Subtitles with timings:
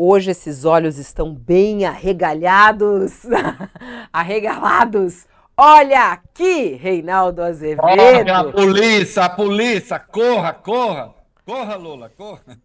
[0.00, 3.22] Hoje esses olhos estão bem arregalhados,
[4.12, 5.26] arregalados.
[5.56, 7.82] Olha aqui, Reinaldo Azevedo.
[7.82, 11.12] Olha a polícia, a polícia, corra, corra.
[11.44, 12.56] Corra, Lula, corra.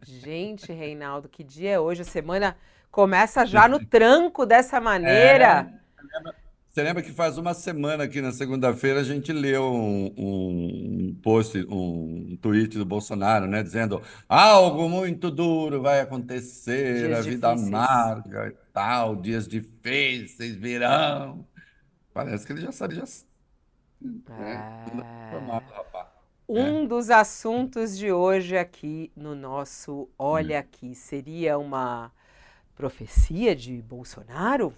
[0.00, 2.00] Gente, Reinaldo, que dia é hoje?
[2.00, 2.56] A semana
[2.90, 5.70] começa já no tranco dessa maneira.
[5.70, 6.32] É,
[6.72, 11.66] você lembra que faz uma semana aqui na segunda-feira a gente leu um, um post,
[11.68, 17.74] um tweet do Bolsonaro, né, dizendo algo muito duro vai acontecer, dias a vida difíceis.
[17.74, 21.46] amarga e tal, dias difíceis virão.
[22.14, 23.04] Parece que ele já sabe, já.
[24.00, 24.82] Né?
[26.48, 32.10] Um dos assuntos de hoje aqui no nosso Olha Aqui seria uma
[32.74, 34.72] profecia de Bolsonaro?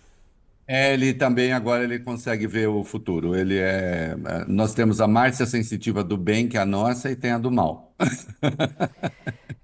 [0.66, 3.36] É, ele também agora ele consegue ver o futuro.
[3.36, 7.16] Ele é, é, nós temos a Márcia sensitiva do bem, que é a nossa, e
[7.16, 7.94] tem a do mal.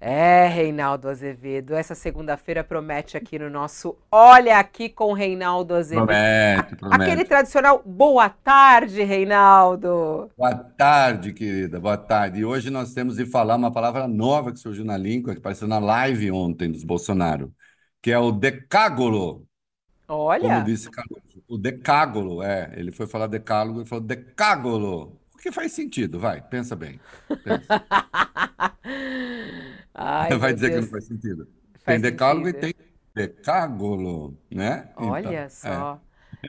[0.03, 6.07] É, Reinaldo Azevedo, essa segunda-feira promete aqui no nosso Olha Aqui com Reinaldo Azevedo.
[6.07, 7.03] Promete, promete.
[7.03, 10.27] Aquele tradicional boa tarde, Reinaldo.
[10.35, 12.39] Boa tarde, querida, boa tarde.
[12.39, 15.67] E hoje nós temos de falar uma palavra nova que surgiu na língua, que apareceu
[15.67, 17.53] na live ontem dos Bolsonaro,
[18.01, 19.45] que é o decágolo.
[20.13, 20.41] Olha.
[20.41, 22.71] Como disse Caruso, o decágolo, é.
[22.75, 25.17] Ele foi falar decálogo e falou decágolo.
[25.33, 26.99] O que faz sentido, vai, pensa bem.
[27.43, 27.85] Pensa.
[29.95, 30.79] Ai, vai dizer Deus.
[30.79, 31.47] que não faz sentido.
[31.79, 32.67] Faz tem decálogo sentido.
[32.67, 34.89] e tem decágolo, né?
[34.97, 35.49] Olha Então, é.
[35.49, 36.01] só.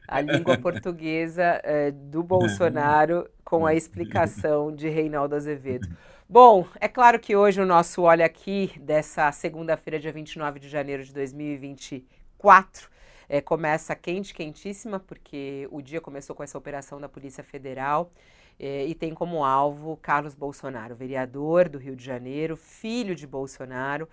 [0.09, 5.89] A língua portuguesa eh, do Bolsonaro com a explicação de Reinaldo Azevedo.
[6.29, 11.05] Bom, é claro que hoje o nosso Olha Aqui, dessa segunda-feira, dia 29 de janeiro
[11.05, 12.89] de 2024,
[13.33, 18.13] eh, começa quente, quentíssima, porque o dia começou com essa operação da Polícia Federal
[18.61, 24.07] eh, e tem como alvo Carlos Bolsonaro, vereador do Rio de Janeiro, filho de Bolsonaro,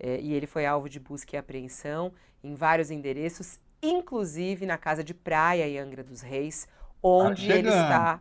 [0.00, 5.04] eh, e ele foi alvo de busca e apreensão em vários endereços, inclusive na casa
[5.04, 6.66] de praia em Angra dos Reis,
[7.00, 7.80] onde ele chegando.
[7.80, 8.20] está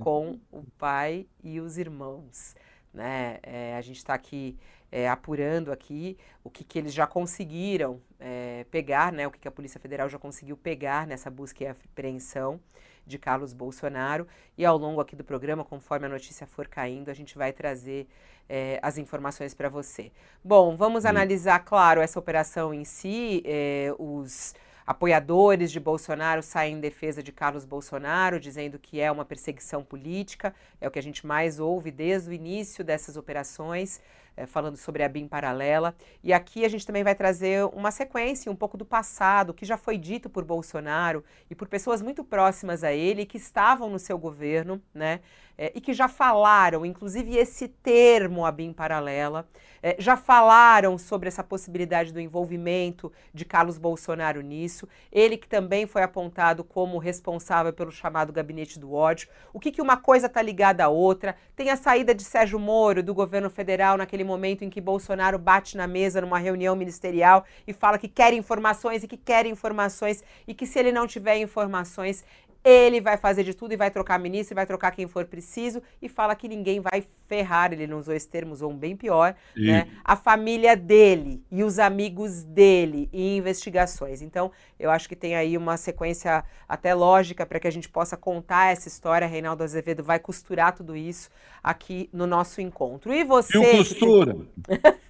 [0.00, 2.54] com o pai e os irmãos.
[2.92, 3.38] Né?
[3.42, 4.58] Eh, a gente está aqui
[4.90, 8.35] eh, apurando aqui o que, que eles já conseguiram eh,
[8.66, 9.26] pegar, né?
[9.26, 12.60] o que, a Polícia Federal já conseguiu pegar nessa busca e apreensão
[13.06, 14.26] de Carlos Bolsonaro.
[14.58, 18.08] E ao longo aqui do programa, conforme a notícia for caindo, a gente vai trazer
[18.48, 20.12] eh, as informações para você.
[20.44, 21.08] Bom, vamos Hum.
[21.08, 24.54] analisar, claro, essa operação em si, eh, os
[24.86, 30.54] apoiadores de Bolsonaro saem em defesa de Carlos Bolsonaro, dizendo que é uma perseguição política,
[30.80, 34.00] é o que a gente mais ouve desde o início dessas operações,
[34.36, 35.94] eh, falando sobre a BIM paralela.
[36.22, 39.76] E aqui a gente também vai trazer uma sequência, um pouco do passado, que já
[39.76, 44.18] foi dito por Bolsonaro e por pessoas muito próximas a ele, que estavam no seu
[44.18, 45.20] governo, né?
[45.58, 49.48] eh, e que já falaram, inclusive esse termo, a BIM paralela,
[49.82, 54.88] eh, já falaram sobre essa possibilidade do envolvimento de Carlos Bolsonaro nisso.
[55.10, 59.28] Ele que também foi apontado como responsável pelo chamado gabinete do ódio.
[59.52, 61.36] O que, que uma coisa está ligada à outra?
[61.54, 65.76] Tem a saída de Sérgio Moro do governo federal naquele momento em que Bolsonaro bate
[65.76, 70.54] na mesa numa reunião ministerial e fala que quer informações e que quer informações e
[70.54, 72.24] que se ele não tiver informações
[72.68, 75.80] ele vai fazer de tudo e vai trocar ministro, e vai trocar quem for preciso
[76.02, 79.36] e fala que ninguém vai ferrar, ele não usou esse termo, usou um bem pior,
[79.56, 79.86] E- né?
[80.04, 84.20] A família dele e os amigos dele em investigações.
[84.20, 84.50] Então,
[84.80, 88.72] eu acho que tem aí uma sequência até lógica para que a gente possa contar
[88.72, 89.26] essa história.
[89.28, 91.30] Reinaldo Azevedo vai costurar tudo isso
[91.62, 93.12] aqui no nosso encontro.
[93.14, 94.36] E você E o que costura?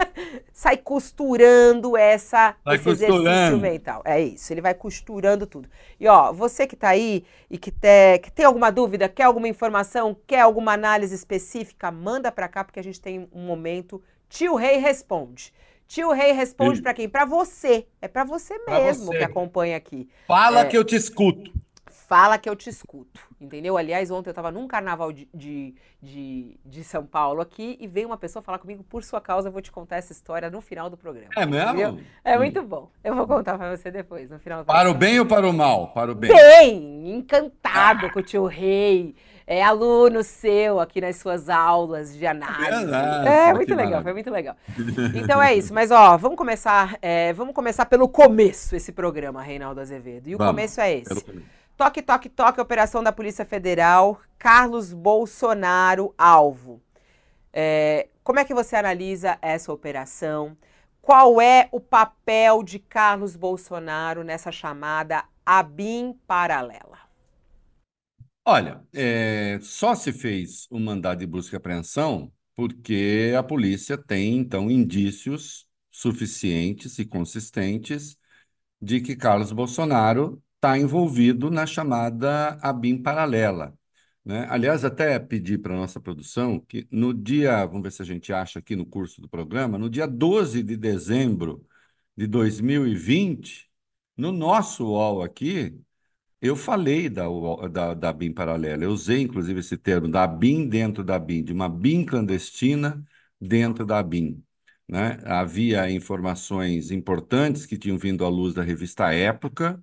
[0.52, 3.58] sai costurando essa, Vai esse exercício costurando.
[3.58, 4.02] mental.
[4.04, 5.68] É isso, ele vai costurando tudo.
[5.98, 9.48] E ó, você que tá aí e que, te- que tem alguma dúvida, quer alguma
[9.48, 14.02] informação, quer alguma análise específica, manda pra cá porque a gente tem um momento.
[14.28, 15.52] Tio Rei responde.
[15.86, 17.08] Tio Rei responde pra quem?
[17.08, 17.86] Pra você.
[18.02, 19.18] É pra você mesmo você.
[19.18, 20.08] que acompanha aqui.
[20.26, 20.64] Fala É.
[20.64, 21.52] que eu te escuto.
[22.06, 23.76] Fala que eu te escuto, entendeu?
[23.76, 28.06] Aliás, ontem eu estava num carnaval de, de, de, de São Paulo aqui e veio
[28.06, 29.48] uma pessoa falar comigo por sua causa.
[29.48, 31.30] Eu vou te contar essa história no final do programa.
[31.34, 31.70] É mesmo?
[31.70, 31.98] entendeu?
[32.22, 32.88] É muito bom.
[33.02, 35.52] Eu vou contar pra você depois, no final do Para o bem ou para o
[35.52, 35.88] mal?
[35.88, 36.32] Para o bem.
[36.32, 39.16] Bem, encantado com o tio Rei.
[39.44, 42.84] É aluno seu aqui nas suas aulas de análise.
[42.86, 44.56] verdade, É, que muito legal, foi muito legal.
[45.14, 49.80] Então é isso, mas ó, vamos começar, é, vamos começar pelo começo esse programa, Reinaldo
[49.80, 50.28] Azevedo.
[50.28, 51.24] E o Vamos, começo é esse.
[51.76, 56.80] Toque, toque, toque, operação da Polícia Federal, Carlos Bolsonaro alvo.
[57.52, 60.56] É, como é que você analisa essa operação?
[61.02, 66.98] Qual é o papel de Carlos Bolsonaro nessa chamada ABIN paralela?
[68.44, 74.36] Olha, é, só se fez o mandado de busca e apreensão porque a polícia tem,
[74.38, 78.16] então, indícios suficientes e consistentes
[78.80, 83.76] de que Carlos Bolsonaro está envolvido na chamada ABIN paralela.
[84.24, 84.46] Né?
[84.50, 88.32] Aliás, até pedi para a nossa produção que no dia, vamos ver se a gente
[88.32, 91.64] acha aqui no curso do programa, no dia 12 de dezembro
[92.16, 93.70] de 2020,
[94.16, 95.78] no nosso UOL aqui,
[96.40, 97.24] eu falei da,
[97.70, 101.52] da, da BIM paralela, eu usei inclusive esse termo, da BIM dentro da BIM, de
[101.52, 103.04] uma BIM clandestina
[103.40, 104.42] dentro da BIM.
[104.88, 105.18] Né?
[105.24, 109.82] Havia informações importantes que tinham vindo à luz da revista Época,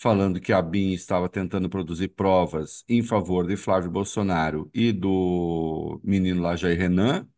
[0.00, 6.00] falando que a BIM estava tentando produzir provas em favor de Flávio Bolsonaro e do
[6.02, 7.28] menino lá Jair Renan,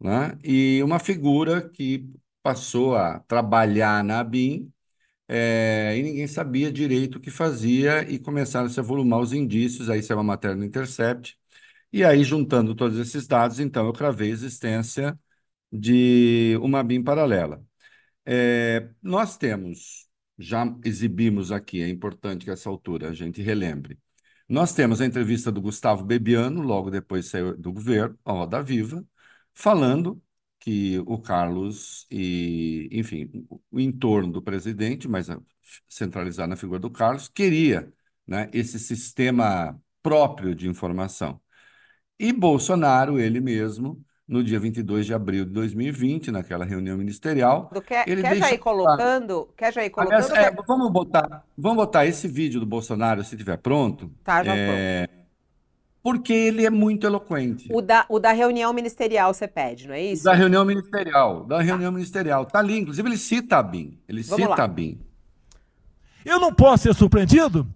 [0.00, 0.38] né?
[0.44, 2.10] e uma figura que
[2.42, 4.72] passou a trabalhar na BIM
[5.28, 9.90] é, e ninguém sabia direito o que fazia e começaram a se avolumar os indícios,
[9.90, 11.38] aí saiu uma matéria no Intercept,
[11.92, 15.18] e aí juntando todos esses dados, então eu cravei a existência
[15.72, 17.62] de uma BIM paralela.
[18.26, 20.01] É, nós temos,
[20.42, 23.98] já exibimos aqui, é importante que essa altura a gente relembre,
[24.48, 29.04] nós temos a entrevista do Gustavo Bebiano, logo depois saiu do governo, a Roda Viva,
[29.54, 30.22] falando
[30.58, 33.30] que o Carlos e, enfim,
[33.70, 35.28] o entorno do presidente, mas
[35.88, 37.92] centralizado na figura do Carlos, queria
[38.26, 41.40] né, esse sistema próprio de informação.
[42.18, 47.70] E Bolsonaro, ele mesmo, no dia 22 de abril de 2020, naquela reunião ministerial.
[47.86, 49.48] Quer, ele quer já ir colocando?
[49.54, 50.24] Quer já ir colocando?
[50.32, 54.10] Aliás, é, vamos, botar, vamos botar esse vídeo do Bolsonaro, se estiver pronto.
[54.24, 55.22] Tá, já é, pronto
[56.02, 57.68] porque ele é muito eloquente.
[57.70, 60.24] O da, o da reunião ministerial você pede, não é isso?
[60.24, 61.96] Da reunião ministerial, da reunião tá.
[61.96, 62.44] ministerial.
[62.44, 64.00] Tá ali, inclusive ele cita a BIM.
[64.08, 64.64] Ele Vamos cita lá.
[64.64, 65.00] a BIM.
[66.24, 67.68] Eu não posso ser surpreendido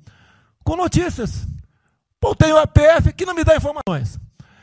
[0.64, 1.46] com notícias.
[2.18, 4.18] Pô, eu tenho a PF que não me dá informações.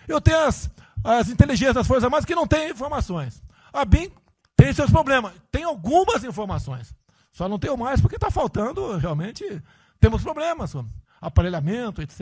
[0.10, 0.70] Eu tenho as,
[1.04, 3.42] as inteligências das Forças Armadas que não têm informações.
[3.72, 4.12] A BIM
[4.56, 5.34] tem seus problemas.
[5.52, 6.94] Tem algumas informações.
[7.32, 9.44] Só não tenho mais porque está faltando, realmente,
[10.00, 10.76] temos problemas
[11.20, 12.20] aparelhamento, etc.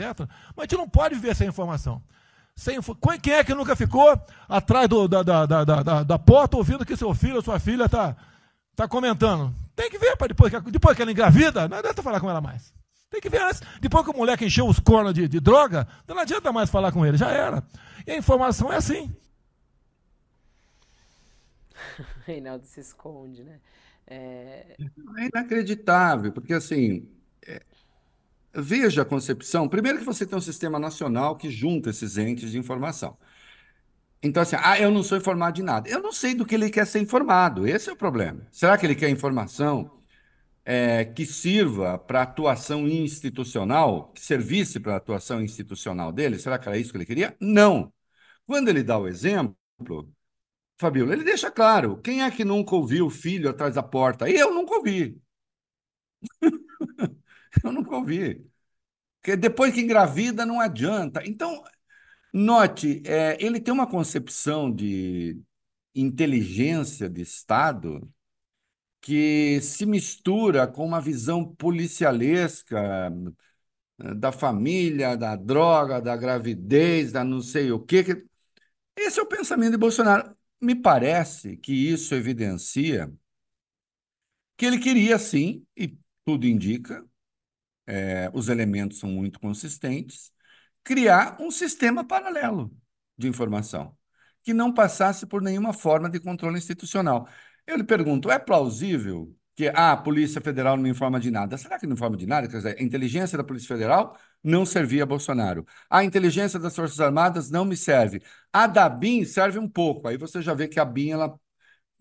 [0.56, 2.02] Mas a gente não pode viver sem informação.
[2.56, 2.80] Sem,
[3.22, 6.96] quem é que nunca ficou atrás do, da, da, da, da, da porta ouvindo que
[6.96, 8.16] seu filho ou sua filha está
[8.76, 9.54] tá comentando?
[9.76, 12.74] Tem que ver, para depois, depois que ela engravida, não adianta falar com ela mais.
[13.12, 13.62] Tem que ver antes.
[13.80, 17.06] Depois que o moleque encheu os cornos de, de droga, não adianta mais falar com
[17.06, 17.64] ele, já era.
[18.08, 19.14] E a informação é assim.
[22.26, 23.60] Reinaldo se esconde, né?
[24.08, 24.76] É...
[25.18, 27.08] é inacreditável, porque assim,
[27.46, 27.62] é,
[28.54, 29.68] Veja a concepção.
[29.70, 33.18] Primeiro que você tem um sistema nacional que junta esses entes de informação.
[34.22, 35.90] Então, assim, ah, eu não sou informado de nada.
[35.90, 37.68] Eu não sei do que ele quer ser informado.
[37.68, 38.46] Esse é o problema.
[38.52, 39.90] Será que ele quer informação
[40.66, 46.40] é, que sirva para atuação institucional, que servisse para a atuação institucional dele?
[46.40, 47.36] Será que era isso que ele queria?
[47.40, 47.94] Não.
[48.46, 49.56] Quando ele dá o exemplo,
[50.80, 54.30] Fabíola, ele deixa claro: quem é que nunca ouviu o filho atrás da porta?
[54.30, 55.22] Eu nunca ouvi.
[57.64, 58.46] Eu nunca ouvi.
[59.22, 61.22] Porque depois que engravida não adianta.
[61.26, 61.64] Então,
[62.34, 65.40] note, é, ele tem uma concepção de
[65.96, 68.10] inteligência de Estado
[69.02, 73.12] que se mistura com uma visão policialesca
[74.00, 78.26] eh, da família, da droga, da gravidez, da não sei o quê.
[78.96, 80.36] Esse é o pensamento de Bolsonaro.
[80.62, 83.12] Me parece que isso evidencia
[84.58, 87.04] que ele queria, sim, e tudo indica,
[87.88, 90.32] é, os elementos são muito consistentes,
[90.84, 92.76] criar um sistema paralelo
[93.18, 93.98] de informação
[94.44, 97.28] que não passasse por nenhuma forma de controle institucional.
[97.68, 101.58] Eu lhe pergunto, é plausível que ah, a Polícia Federal não informa de nada?
[101.58, 102.48] Será que não informa de nada?
[102.48, 105.66] Quer dizer, a inteligência da Polícia Federal não servia a Bolsonaro.
[105.90, 108.22] A inteligência das Forças Armadas não me serve.
[108.52, 110.08] A da BIM serve um pouco.
[110.08, 111.40] Aí você já vê que a BIM, ela,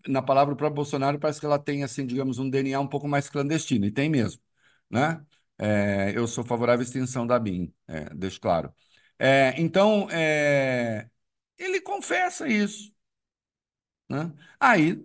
[0.07, 3.29] na palavra para Bolsonaro, parece que ela tem, assim, digamos, um DNA um pouco mais
[3.29, 4.41] clandestino, e tem mesmo.
[4.89, 5.23] Né?
[5.57, 8.73] É, eu sou favorável à extinção da BIM, é, deixo claro.
[9.19, 11.09] É, então, é,
[11.57, 12.91] ele confessa isso.
[14.09, 14.31] Né?
[14.59, 15.03] Aí,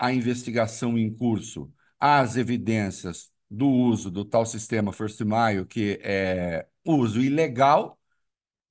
[0.00, 6.66] a investigação em curso, as evidências do uso do tal sistema First Mile, que é
[6.86, 8.00] uso ilegal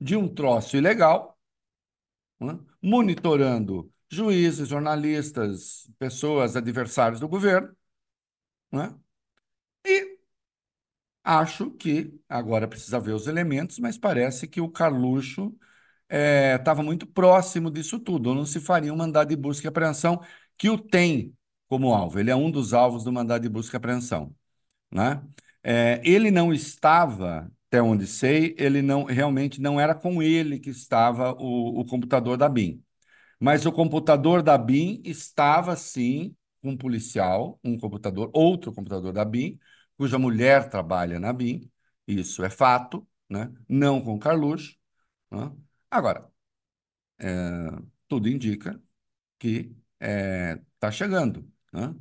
[0.01, 1.39] de um troço ilegal,
[2.39, 2.59] né?
[2.81, 7.75] monitorando juízes, jornalistas, pessoas adversários do governo,
[8.71, 8.95] né?
[9.85, 10.19] e
[11.23, 15.55] Acho que agora precisa ver os elementos, mas parece que o Carluxo
[16.09, 18.33] estava é, muito próximo disso tudo.
[18.33, 20.19] Não se faria um mandado de busca e apreensão
[20.59, 21.35] que o tem
[21.69, 22.19] como alvo.
[22.19, 24.35] Ele é um dos alvos do mandado de busca e apreensão.
[24.91, 25.23] Né?
[25.63, 30.69] É, ele não estava, até onde sei, ele não realmente não era com ele que
[30.71, 32.83] estava o, o computador da BIM.
[33.39, 39.59] Mas o computador da BIM estava, sim, um policial, um computador, outro computador da BIM,
[39.97, 41.69] cuja mulher trabalha na BIM,
[42.07, 43.51] isso é fato, né?
[43.67, 44.75] não com Carluxo.
[45.31, 45.51] Né?
[45.91, 46.29] Agora,
[47.19, 47.27] é,
[48.07, 48.81] tudo indica
[49.39, 51.47] que está é, tá chegando.
[51.73, 51.93] Né?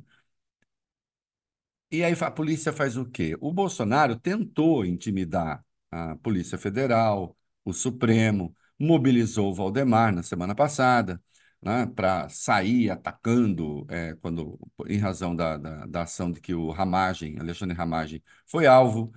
[1.91, 3.35] E aí a polícia faz o quê?
[3.41, 11.21] O Bolsonaro tentou intimidar a Polícia Federal, o Supremo, mobilizou o Valdemar na semana passada,
[11.61, 16.69] né, para sair atacando, é, quando, em razão da, da, da, ação de que o
[16.71, 19.11] Ramagem, Alexandre Ramagem, foi alvo.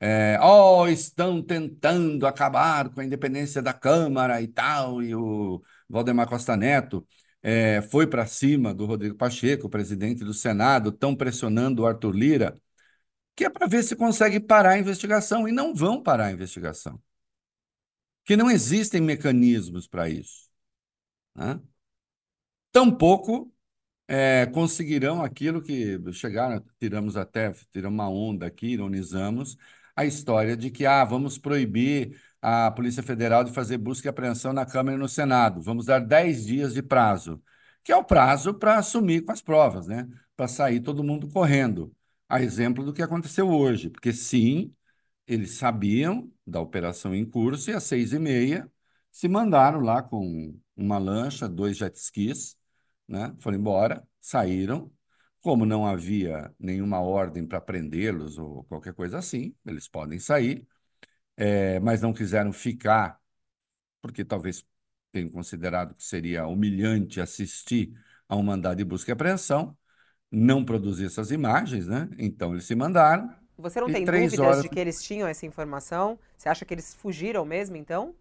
[0.00, 6.28] É, oh, estão tentando acabar com a independência da Câmara e tal, e o Valdemar
[6.28, 7.06] Costa Neto
[7.42, 12.60] é, foi para cima do Rodrigo Pacheco, presidente do Senado, estão pressionando o Arthur Lira,
[13.36, 17.00] que é para ver se consegue parar a investigação, e não vão parar a investigação.
[18.24, 20.48] Que não existem mecanismos para isso.
[21.34, 21.60] Né?
[22.72, 23.52] Tampouco
[24.06, 29.56] é, conseguirão aquilo que chegaram, tiramos até, tiramos uma onda aqui, ironizamos,
[29.94, 34.52] a história de que ah, vamos proibir a Polícia Federal de fazer busca e apreensão
[34.52, 35.60] na Câmara e no Senado.
[35.62, 37.42] Vamos dar 10 dias de prazo,
[37.82, 40.08] que é o prazo para assumir com as provas, né?
[40.36, 41.94] Para sair todo mundo correndo.
[42.28, 44.74] A exemplo do que aconteceu hoje, porque sim,
[45.26, 48.70] eles sabiam da operação em curso e às seis e meia
[49.10, 52.56] se mandaram lá com uma lancha, dois jet skis,
[53.06, 53.34] né?
[53.40, 54.90] Foram embora, saíram.
[55.40, 60.66] Como não havia nenhuma ordem para prendê-los ou qualquer coisa assim, eles podem sair
[61.38, 63.20] é, mas não quiseram ficar,
[64.02, 64.66] porque talvez
[65.12, 67.94] tenham considerado que seria humilhante assistir
[68.28, 69.76] a um mandado de busca e apreensão,
[70.30, 72.10] não produzir essas imagens, né?
[72.18, 73.32] Então eles se mandaram.
[73.56, 74.62] Você não tem dúvidas horas...
[74.62, 76.18] de que eles tinham essa informação?
[76.36, 78.14] Você acha que eles fugiram mesmo, então?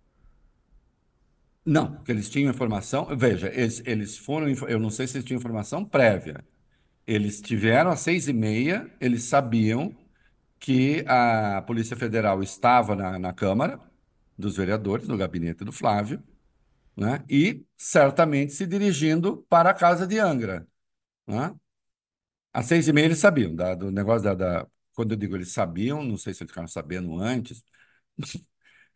[1.65, 3.07] Não, que eles tinham informação.
[3.17, 4.47] Veja, eles, eles foram.
[4.67, 6.45] Eu não sei se eles tinham informação prévia.
[7.05, 9.95] Eles tiveram às seis e meia, eles sabiam
[10.59, 13.79] que a Polícia Federal estava na, na Câmara
[14.37, 16.23] dos Vereadores, no gabinete do Flávio,
[16.95, 17.23] né?
[17.29, 20.67] e certamente se dirigindo para a casa de Angra.
[21.27, 21.55] Né?
[22.53, 25.51] Às seis e meia eles sabiam da, do negócio da, da, Quando eu digo eles
[25.51, 27.63] sabiam, não sei se eles ficaram sabendo antes.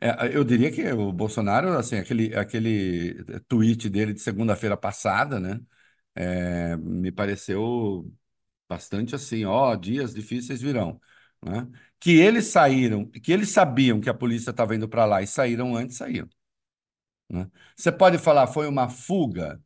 [0.03, 5.61] É, eu diria que o Bolsonaro, assim, aquele, aquele tweet dele de segunda-feira passada, né?
[6.15, 8.11] É, me pareceu
[8.69, 10.99] bastante assim, ó, dias difíceis virão
[11.43, 11.67] né?
[11.99, 15.75] que eles saíram, que eles sabiam que a polícia estava indo para lá e saíram
[15.75, 16.29] antes, saíram.
[17.29, 17.49] Né?
[17.75, 19.61] Você pode falar, foi uma fuga?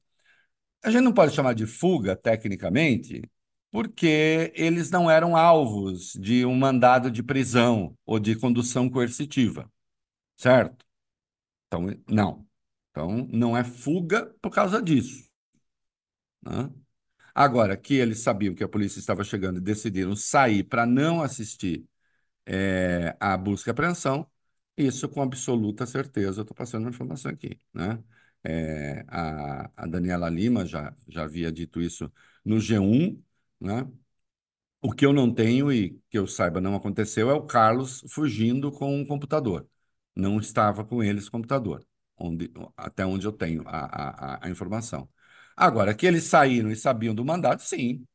[0.84, 3.24] A gente não pode chamar de fuga, tecnicamente,
[3.72, 9.72] porque eles não eram alvos de um mandado de prisão ou de condução coercitiva,
[10.36, 10.86] certo?
[11.68, 12.48] Então, não.
[12.92, 15.30] Então, não é fuga por causa disso.
[16.42, 16.70] Né?
[17.36, 21.86] Agora, que eles sabiam que a polícia estava chegando e decidiram sair para não assistir
[22.46, 24.30] é, à busca e apreensão,
[24.78, 27.60] isso com absoluta certeza, eu estou passando uma informação aqui.
[27.74, 28.04] Né?
[28.44, 32.12] É, a, a, Daniela Lima já, já havia dito isso
[32.46, 33.22] no G1,
[33.60, 33.88] né?
[34.82, 38.72] O que eu não tenho e que eu saiba não aconteceu é o Carlos fugindo
[38.72, 39.68] com um computador.
[40.16, 41.86] Não estava com eles computador,
[42.18, 45.10] onde, até onde eu tenho a, a, a informação.
[45.56, 48.06] Agora, que eles saíram e sabiam do mandato, sim,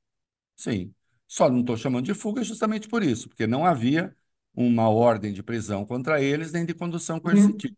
[0.57, 0.95] sim.
[1.29, 4.17] Só não estou chamando de fuga justamente por isso, porque não havia
[4.55, 7.23] uma ordem de prisão contra eles, nem de condução uhum.
[7.23, 7.77] coercitiva.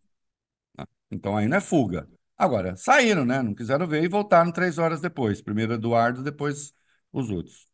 [0.79, 0.87] Uhum.
[1.11, 2.09] Então aí não é fuga.
[2.37, 3.43] Agora, saíram, né?
[3.43, 5.41] Não quiseram ver e voltaram três horas depois.
[5.43, 6.75] Primeiro Eduardo, depois
[7.13, 7.69] os outros.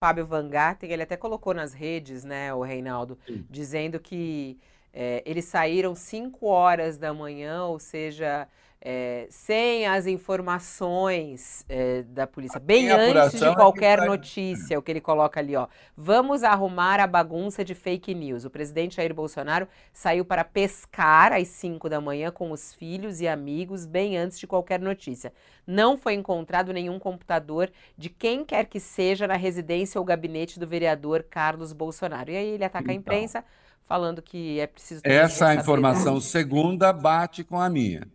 [0.00, 3.44] Fábio Van Garten, ele até colocou nas redes, né, o Reinaldo, Sim.
[3.48, 4.58] dizendo que
[4.92, 8.46] é, eles saíram 5 horas da manhã, ou seja,
[8.86, 14.92] é, sem as informações é, da polícia, bem antes de qualquer é notícia, o que
[14.92, 15.66] ele coloca ali, ó.
[15.96, 18.44] Vamos arrumar a bagunça de fake news.
[18.44, 23.26] O presidente Jair Bolsonaro saiu para pescar às 5 da manhã com os filhos e
[23.26, 25.32] amigos, bem antes de qualquer notícia.
[25.66, 30.66] Não foi encontrado nenhum computador de quem quer que seja na residência ou gabinete do
[30.66, 32.30] vereador Carlos Bolsonaro.
[32.30, 33.44] E aí ele ataca então, a imprensa
[33.82, 35.00] falando que é preciso.
[35.04, 38.06] Essa informação segunda bate com a minha.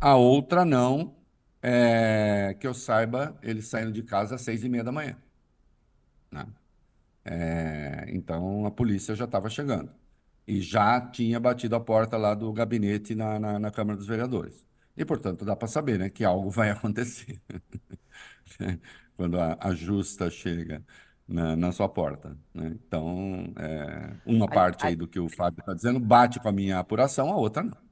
[0.00, 1.14] A outra não,
[1.62, 5.16] é, que eu saiba, eles saíram de casa às seis e meia da manhã.
[6.30, 6.46] Né?
[7.24, 9.90] É, então a polícia já estava chegando
[10.46, 14.66] e já tinha batido a porta lá do gabinete na, na, na Câmara dos Vereadores.
[14.96, 17.40] E, portanto, dá para saber né, que algo vai acontecer
[19.16, 20.84] quando a, a, justa chega
[21.26, 22.38] na, na sua porta.
[22.54, 22.76] Né?
[22.86, 26.78] Então, é, uma parte aí do que o Fábio está dizendo bate com a minha
[26.78, 27.85] apuração, a outra não.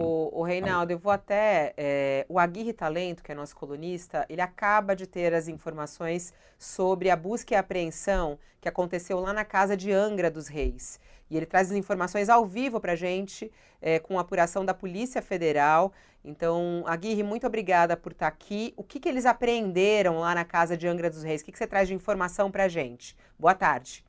[0.00, 1.74] O, o Reinaldo, eu vou até.
[1.76, 7.10] É, o Aguirre Talento, que é nosso colunista, ele acaba de ter as informações sobre
[7.10, 11.00] a busca e apreensão que aconteceu lá na casa de Angra dos Reis.
[11.28, 13.50] E ele traz as informações ao vivo para a gente,
[13.82, 15.92] é, com a apuração da Polícia Federal.
[16.24, 18.72] Então, Aguirre, muito obrigada por estar aqui.
[18.76, 21.42] O que, que eles apreenderam lá na casa de Angra dos Reis?
[21.42, 23.16] O que, que você traz de informação para a gente?
[23.36, 24.04] Boa tarde.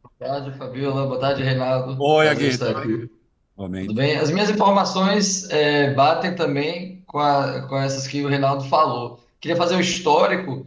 [0.00, 1.06] Boa tarde, Fabiola.
[1.06, 2.00] Boa tarde, Reinaldo.
[2.00, 3.23] Oi, Aguirre.
[3.54, 3.86] Igualmente.
[3.88, 4.16] Tudo bem?
[4.16, 9.20] As minhas informações é, batem também com, a- com essas que o Reinaldo falou.
[9.40, 10.66] Queria fazer o histórico.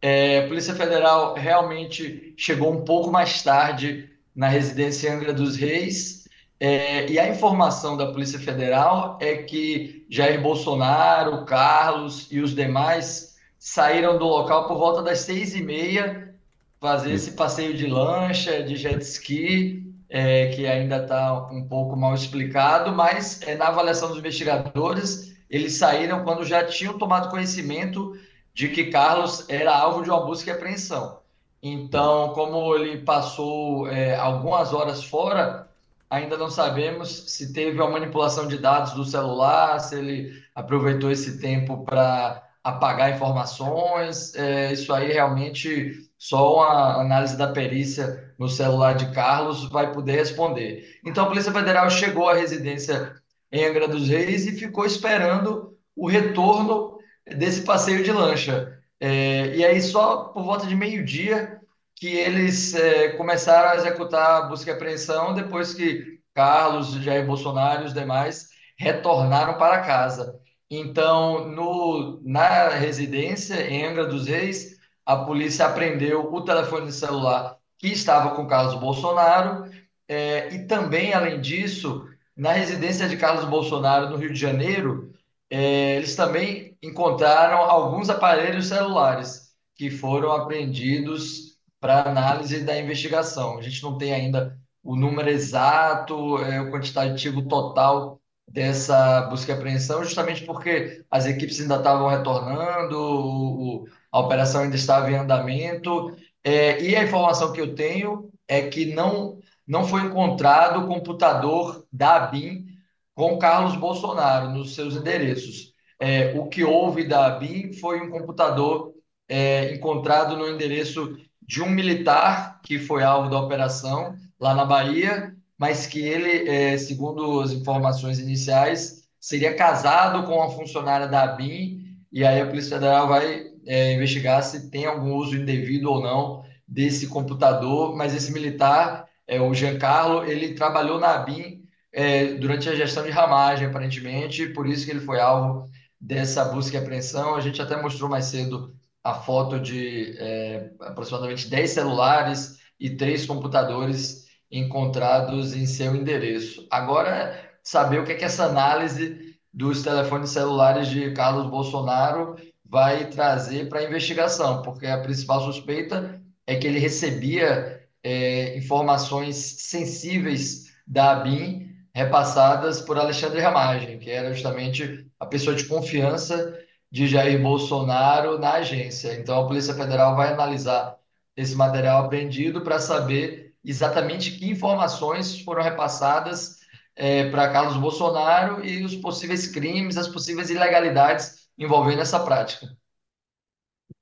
[0.00, 6.28] É, a Polícia Federal realmente chegou um pouco mais tarde na residência Angra dos Reis.
[6.60, 13.36] É, e a informação da Polícia Federal é que Jair Bolsonaro, Carlos e os demais
[13.58, 16.34] saíram do local por volta das seis e meia,
[16.80, 19.77] fazer esse passeio de lancha, de jet ski
[20.08, 25.74] é, que ainda está um pouco mal explicado, mas é, na avaliação dos investigadores, eles
[25.76, 28.18] saíram quando já tinham tomado conhecimento
[28.54, 31.18] de que Carlos era alvo de uma busca e apreensão.
[31.62, 35.68] Então, como ele passou é, algumas horas fora,
[36.08, 41.40] ainda não sabemos se teve uma manipulação de dados do celular, se ele aproveitou esse
[41.40, 44.34] tempo para apagar informações.
[44.34, 50.12] É, isso aí realmente só uma análise da perícia no celular de Carlos vai poder
[50.12, 50.98] responder.
[51.04, 53.14] Então, a Polícia Federal chegou à residência
[53.52, 58.78] em Angra dos Reis e ficou esperando o retorno desse passeio de lancha.
[59.00, 61.60] É, e aí, só por volta de meio-dia,
[61.94, 67.82] que eles é, começaram a executar a busca e apreensão depois que Carlos, Jair Bolsonaro
[67.82, 68.48] e os demais
[68.78, 70.38] retornaram para casa.
[70.70, 74.77] Então, no, na residência em Angra dos Reis,
[75.08, 79.64] a polícia apreendeu o telefone celular que estava com Carlos Bolsonaro,
[80.06, 85.14] é, e também, além disso, na residência de Carlos Bolsonaro, no Rio de Janeiro,
[85.48, 93.56] é, eles também encontraram alguns aparelhos celulares que foram apreendidos para análise da investigação.
[93.56, 99.54] A gente não tem ainda o número exato, é, o quantitativo total dessa busca e
[99.54, 105.16] apreensão, justamente porque as equipes ainda estavam retornando, o, o, a operação ainda estava em
[105.16, 110.86] andamento, é, e a informação que eu tenho é que não, não foi encontrado o
[110.86, 112.66] computador da ABIN
[113.14, 115.72] com Carlos Bolsonaro nos seus endereços.
[116.00, 118.94] É, o que houve da ABIN foi um computador
[119.28, 125.34] é, encontrado no endereço de um militar que foi alvo da operação lá na Bahia,
[125.58, 131.77] mas que ele, é, segundo as informações iniciais, seria casado com uma funcionária da ABIN,
[132.12, 136.44] e aí a Polícia Federal vai é, investigar se tem algum uso indevido ou não
[136.66, 142.74] desse computador, mas esse militar, é, o Giancarlo, ele trabalhou na ABIN é, durante a
[142.74, 145.68] gestão de ramagem, aparentemente, por isso que ele foi alvo
[146.00, 147.34] dessa busca e apreensão.
[147.34, 153.26] A gente até mostrou mais cedo a foto de é, aproximadamente 10 celulares e três
[153.26, 156.66] computadores encontrados em seu endereço.
[156.70, 159.27] Agora, saber o que é que essa análise
[159.58, 166.22] dos telefones celulares de Carlos Bolsonaro vai trazer para a investigação, porque a principal suspeita
[166.46, 174.32] é que ele recebia é, informações sensíveis da ABIN repassadas por Alexandre Ramagem, que era
[174.32, 176.56] justamente a pessoa de confiança
[176.88, 179.18] de Jair Bolsonaro na agência.
[179.18, 180.96] Então, a Polícia Federal vai analisar
[181.36, 186.58] esse material apreendido para saber exatamente que informações foram repassadas
[186.98, 192.68] é, para Carlos Bolsonaro e os possíveis crimes, as possíveis ilegalidades envolvendo essa prática.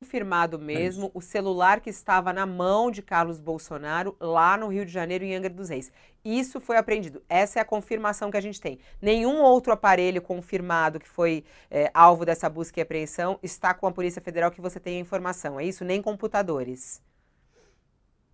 [0.00, 4.92] Confirmado mesmo o celular que estava na mão de Carlos Bolsonaro lá no Rio de
[4.92, 5.92] Janeiro, em Angra dos Reis.
[6.24, 7.22] Isso foi apreendido.
[7.28, 8.78] Essa é a confirmação que a gente tem.
[9.00, 13.92] Nenhum outro aparelho confirmado que foi é, alvo dessa busca e apreensão está com a
[13.92, 15.58] Polícia Federal que você tenha informação.
[15.60, 15.84] É isso?
[15.84, 17.02] Nem computadores.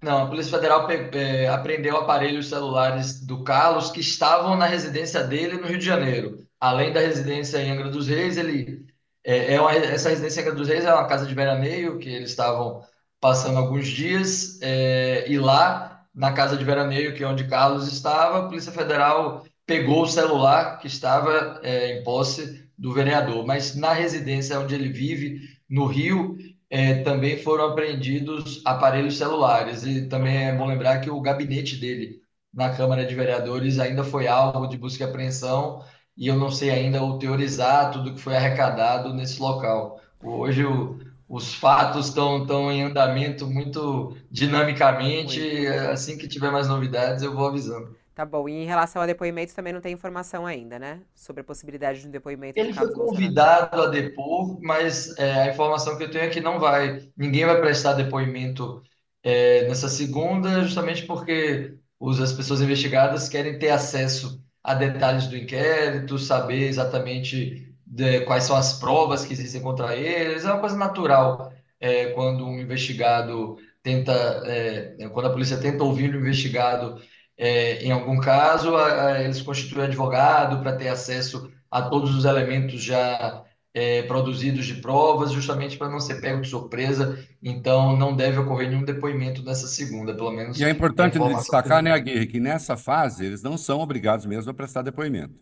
[0.02, 5.58] Não, a Polícia Federal é, apreendeu aparelhos celulares do Carlos que estavam na residência dele
[5.58, 6.44] no Rio de Janeiro.
[6.58, 8.84] Além da residência em Angra dos Reis, ele
[9.24, 12.08] é, é uma, essa residência em Angra dos Reis é uma casa de veraneio que
[12.08, 12.82] eles estavam
[13.20, 18.40] passando alguns dias é, e lá na casa de veraneio, que é onde Carlos estava,
[18.40, 23.92] a Polícia Federal pegou o celular que estava é, em posse do vereador, mas na
[23.92, 26.36] residência onde ele vive, no Rio,
[26.72, 29.84] é, também foram apreendidos aparelhos celulares.
[29.84, 34.26] E também é bom lembrar que o gabinete dele na Câmara de Vereadores ainda foi
[34.26, 35.84] alvo de busca e apreensão,
[36.16, 40.00] e eu não sei ainda o teor exato do que foi arrecadado nesse local.
[40.22, 45.66] Hoje o, os fatos estão, estão em andamento muito dinamicamente.
[45.92, 47.96] Assim que tiver mais novidades, eu vou avisando.
[48.22, 48.48] Tá bom.
[48.48, 51.00] E em relação a depoimentos também não tem informação ainda, né?
[51.12, 55.98] Sobre a possibilidade de um depoimento Ele foi convidado a depor, mas é, a informação
[55.98, 58.80] que eu tenho é que não vai, ninguém vai prestar depoimento
[59.24, 65.36] é, nessa segunda, justamente porque os, as pessoas investigadas querem ter acesso a detalhes do
[65.36, 70.44] inquérito, saber exatamente de, quais são as provas que existem contra eles.
[70.44, 74.12] É uma coisa natural é, quando um investigado tenta,
[74.46, 77.02] é, quando a polícia tenta ouvir o investigado
[77.36, 82.24] é, em algum caso, a, a, eles constituem advogado para ter acesso a todos os
[82.24, 87.18] elementos já é, produzidos de provas, justamente para não ser pego de surpresa.
[87.42, 90.60] Então, não deve ocorrer nenhum depoimento nessa segunda, pelo menos.
[90.60, 94.54] E é importante destacar, né, Aguirre, que nessa fase eles não são obrigados mesmo a
[94.54, 95.40] prestar depoimento.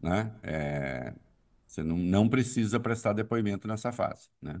[0.00, 0.30] Né?
[0.42, 1.12] É,
[1.66, 4.28] você não, não precisa prestar depoimento nessa fase.
[4.42, 4.60] Né?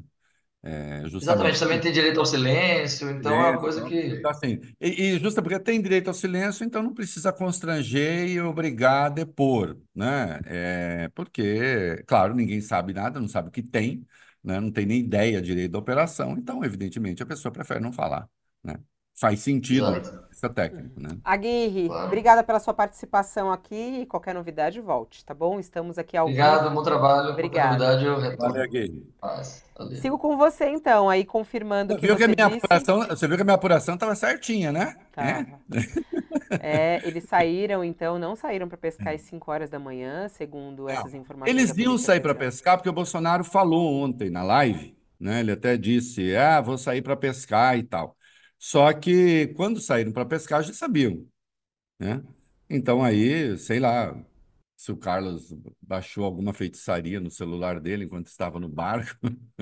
[0.62, 3.94] É, Exatamente, também tem direito ao silêncio, então é uma coisa que.
[3.94, 8.40] Então, assim, e, e justa porque tem direito ao silêncio, então não precisa constranger e
[8.40, 10.40] obrigar a depor, né?
[10.46, 14.04] É, porque, claro, ninguém sabe nada, não sabe o que tem,
[14.42, 14.58] né?
[14.58, 18.28] não tem nem ideia direito da operação, então, evidentemente, a pessoa prefere não falar,
[18.62, 18.74] né?
[19.18, 21.08] Faz sentido isso é técnico, né?
[21.24, 22.06] Aguirre, claro.
[22.06, 24.06] obrigada pela sua participação aqui.
[24.06, 25.58] Qualquer novidade, volte, tá bom?
[25.58, 26.74] Estamos aqui ao Obrigado, vivo.
[26.76, 27.30] bom trabalho.
[27.30, 27.76] Obrigada.
[27.76, 28.54] Qualquer novidade, eu retorno.
[28.54, 29.02] Valeu, Aguirre.
[30.00, 32.66] Sigo com você, então, aí confirmando você que viu você que a minha disse...
[32.66, 34.94] apuração, Você viu que a minha apuração estava certinha, né?
[35.10, 35.26] Tá.
[35.26, 35.46] É?
[36.60, 41.14] é, eles saíram, então, não saíram para pescar às 5 horas da manhã, segundo essas
[41.14, 41.50] informações.
[41.50, 45.40] Eles iam sair para pescar porque o Bolsonaro falou ontem na live, né?
[45.40, 48.16] Ele até disse, ah, vou sair para pescar e tal.
[48.58, 51.26] Só que quando saíram para pescar, já sabiam,
[51.98, 52.22] né?
[52.70, 54.14] Então aí, sei lá,
[54.76, 59.18] se o Carlos baixou alguma feitiçaria no celular dele enquanto estava no barco.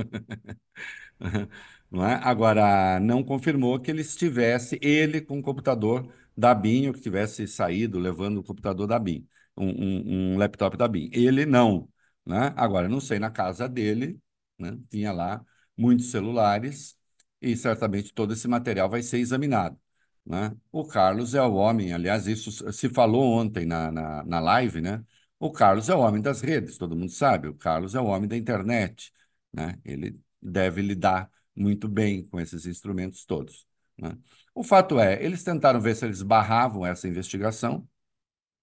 [1.90, 2.14] Não é?
[2.22, 7.46] Agora, não confirmou que ele estivesse, ele com o computador da BIM, ou que tivesse
[7.46, 11.10] saído levando o computador da BIM, um, um, um laptop da BIM.
[11.12, 11.88] Ele não.
[12.24, 12.52] Né?
[12.56, 14.18] Agora, não sei, na casa dele,
[14.58, 14.76] né?
[14.90, 15.44] tinha lá
[15.76, 16.95] muitos celulares,
[17.40, 19.78] e certamente todo esse material vai ser examinado.
[20.24, 20.56] Né?
[20.72, 25.04] O Carlos é o homem, aliás, isso se falou ontem na, na, na live, né?
[25.38, 27.48] O Carlos é o homem das redes, todo mundo sabe.
[27.48, 29.12] O Carlos é o homem da internet,
[29.52, 29.78] né?
[29.84, 33.66] Ele deve lidar muito bem com esses instrumentos todos.
[33.98, 34.16] Né?
[34.54, 37.88] O fato é, eles tentaram ver se eles barravam essa investigação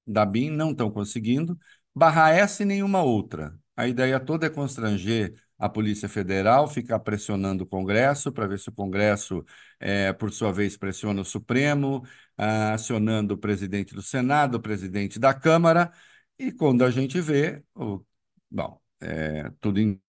[0.05, 1.57] da BIM, não estão conseguindo.
[1.95, 3.57] Barrar essa e nenhuma outra.
[3.75, 8.69] A ideia toda é constranger a Polícia Federal ficar pressionando o Congresso para ver se
[8.69, 9.45] o Congresso,
[9.79, 12.03] é, por sua vez, pressiona o Supremo,
[12.37, 15.91] ah, acionando o presidente do Senado, o presidente da Câmara,
[16.37, 18.03] e quando a gente vê, o,
[18.51, 20.01] bom, é, tudo em,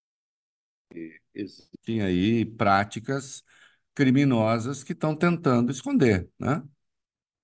[1.34, 3.42] existem aí práticas
[3.94, 6.62] criminosas que estão tentando esconder, né?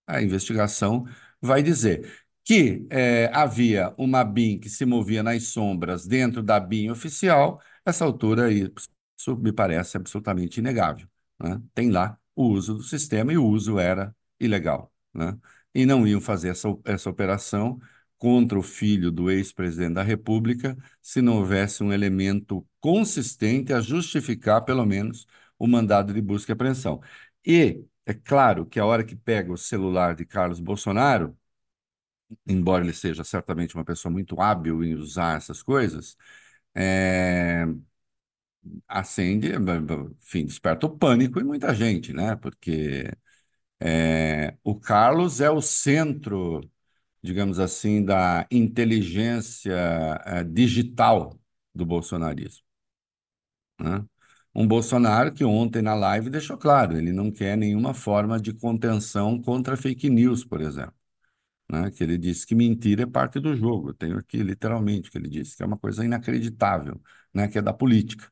[0.07, 1.07] A investigação
[1.41, 6.91] vai dizer que é, havia uma BIM que se movia nas sombras dentro da BIM
[6.91, 11.09] oficial essa altura, isso me parece absolutamente inegável.
[11.39, 11.61] Né?
[11.75, 14.93] Tem lá o uso do sistema e o uso era ilegal.
[15.15, 15.37] Né?
[15.75, 17.79] E não iam fazer essa, essa operação
[18.19, 24.63] contra o filho do ex-presidente da República se não houvesse um elemento consistente a justificar,
[24.65, 25.27] pelo menos,
[25.59, 27.01] o mandado de busca e apreensão.
[27.47, 31.37] E é claro que a hora que pega o celular de Carlos Bolsonaro,
[32.47, 36.17] embora ele seja certamente uma pessoa muito hábil em usar essas coisas,
[36.75, 37.67] é,
[38.89, 39.49] acende,
[40.19, 42.37] enfim, desperta o pânico em muita gente, né?
[42.37, 43.11] Porque
[43.81, 46.61] é, o Carlos é o centro,
[47.23, 49.73] digamos assim, da inteligência
[50.27, 51.39] é, digital
[51.75, 52.65] do bolsonarismo.
[53.79, 54.05] Né?
[54.55, 59.41] Um Bolsonaro que ontem na live deixou claro, ele não quer nenhuma forma de contenção
[59.41, 61.00] contra fake news, por exemplo
[61.71, 63.91] né, que ele disse que mentira é parte do jogo.
[63.91, 67.01] Eu tenho aqui literalmente o que ele disse, que é uma coisa inacreditável,
[67.33, 68.31] né, que é da política.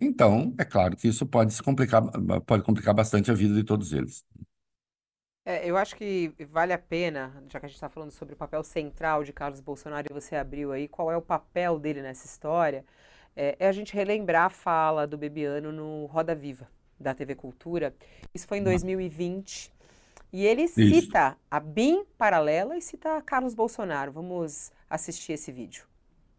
[0.00, 2.02] Então, é claro que isso pode se complicar,
[2.46, 4.24] pode complicar bastante a vida de todos eles.
[5.44, 8.36] É, eu acho que vale a pena, já que a gente está falando sobre o
[8.36, 12.26] papel central de Carlos Bolsonaro e você abriu aí, qual é o papel dele nessa
[12.26, 12.84] história,
[13.36, 17.94] é, é a gente relembrar a fala do Bebiano no Roda Viva, da TV Cultura.
[18.34, 19.72] Isso foi em 2020.
[20.32, 20.74] E ele Isso.
[20.74, 24.12] cita a BIM paralela e cita Carlos Bolsonaro.
[24.12, 25.84] Vamos assistir esse vídeo.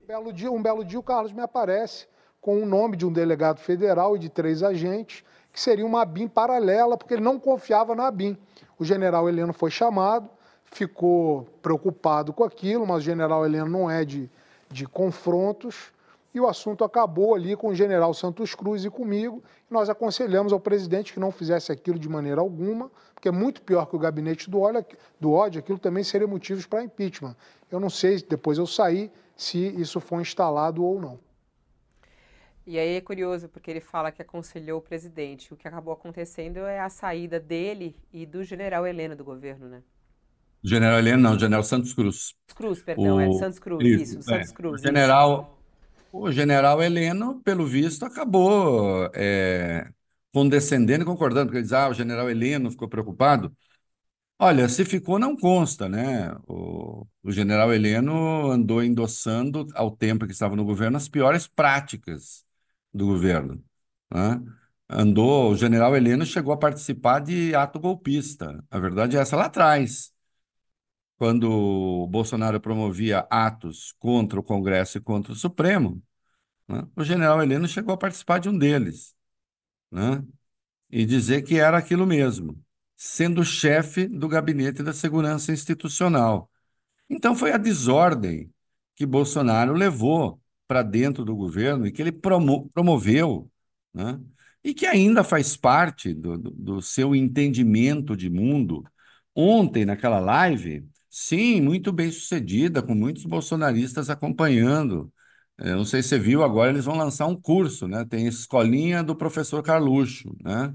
[0.01, 2.07] Um belo dia, um belo dia o Carlos me aparece
[2.39, 5.23] com o nome de um delegado federal e de três agentes,
[5.53, 8.37] que seria uma BIM paralela, porque ele não confiava na BIM.
[8.79, 10.29] O general Heleno foi chamado,
[10.65, 14.29] ficou preocupado com aquilo, mas o general Heleno não é de,
[14.69, 15.93] de confrontos,
[16.33, 19.43] e o assunto acabou ali com o general Santos Cruz e comigo.
[19.69, 23.85] Nós aconselhamos ao presidente que não fizesse aquilo de maneira alguma, porque é muito pior
[23.85, 24.85] que o gabinete do ódio,
[25.19, 27.35] do ódio aquilo também seria motivos para impeachment.
[27.69, 31.19] Eu não sei, depois eu saí, se isso foi instalado ou não.
[32.65, 35.53] E aí é curioso, porque ele fala que aconselhou o presidente.
[35.53, 39.81] O que acabou acontecendo é a saída dele e do general Helena do governo, né?
[40.63, 42.35] General Helena, não, General Santos Cruz.
[42.55, 43.31] Cruz, perdão, é o...
[43.31, 44.53] é Santos Cruz, isso, isso Santos é.
[44.53, 44.79] Cruz.
[44.79, 45.59] O general,
[46.11, 49.89] o general Heleno, pelo visto, acabou é,
[50.33, 53.55] condescendendo e concordando, porque diz, ah, o general Heleno ficou preocupado.
[54.39, 56.35] Olha, se ficou, não consta, né?
[56.47, 62.43] O, o general Heleno andou endossando, ao tempo que estava no governo, as piores práticas
[62.93, 63.63] do governo.
[64.11, 64.41] Né?
[64.89, 68.63] Andou, o general Heleno chegou a participar de ato golpista.
[68.69, 70.11] A verdade é essa lá atrás
[71.21, 76.01] quando Bolsonaro promovia atos contra o Congresso e contra o Supremo,
[76.67, 79.13] né, o general Heleno chegou a participar de um deles,
[79.91, 80.25] né,
[80.89, 82.59] e dizer que era aquilo mesmo,
[82.97, 86.49] sendo chefe do Gabinete da Segurança Institucional.
[87.07, 88.51] Então foi a desordem
[88.95, 93.47] que Bolsonaro levou para dentro do governo e que ele promo promoveu,
[93.93, 94.19] né,
[94.63, 98.83] e que ainda faz parte do, do seu entendimento de mundo.
[99.35, 105.13] Ontem, naquela live, Sim, muito bem sucedida, com muitos bolsonaristas acompanhando.
[105.57, 108.05] Eu não sei se você viu, agora eles vão lançar um curso, né?
[108.05, 110.73] Tem escolinha do professor Carluxo, né?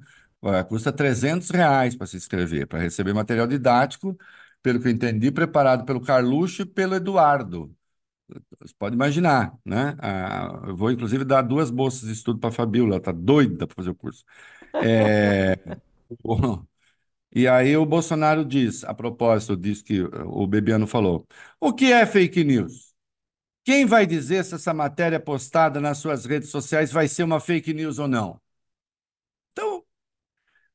[0.68, 4.16] Custa 300 reais para se inscrever, para receber material didático,
[4.62, 7.75] pelo que eu entendi, preparado pelo Carluxo e pelo Eduardo.
[8.61, 9.96] Você pode imaginar, né?
[10.01, 13.66] Ah, eu vou, inclusive, dar duas bolsas de estudo para a Fabiola, ela está doida
[13.66, 14.25] para fazer o curso.
[14.81, 15.57] É...
[17.37, 21.27] E aí o Bolsonaro diz, a propósito disso que o Bebiano falou,
[21.61, 22.94] o que é fake news?
[23.64, 27.75] Quem vai dizer se essa matéria postada nas suas redes sociais vai ser uma fake
[27.75, 28.40] news ou não?
[29.53, 29.85] Então,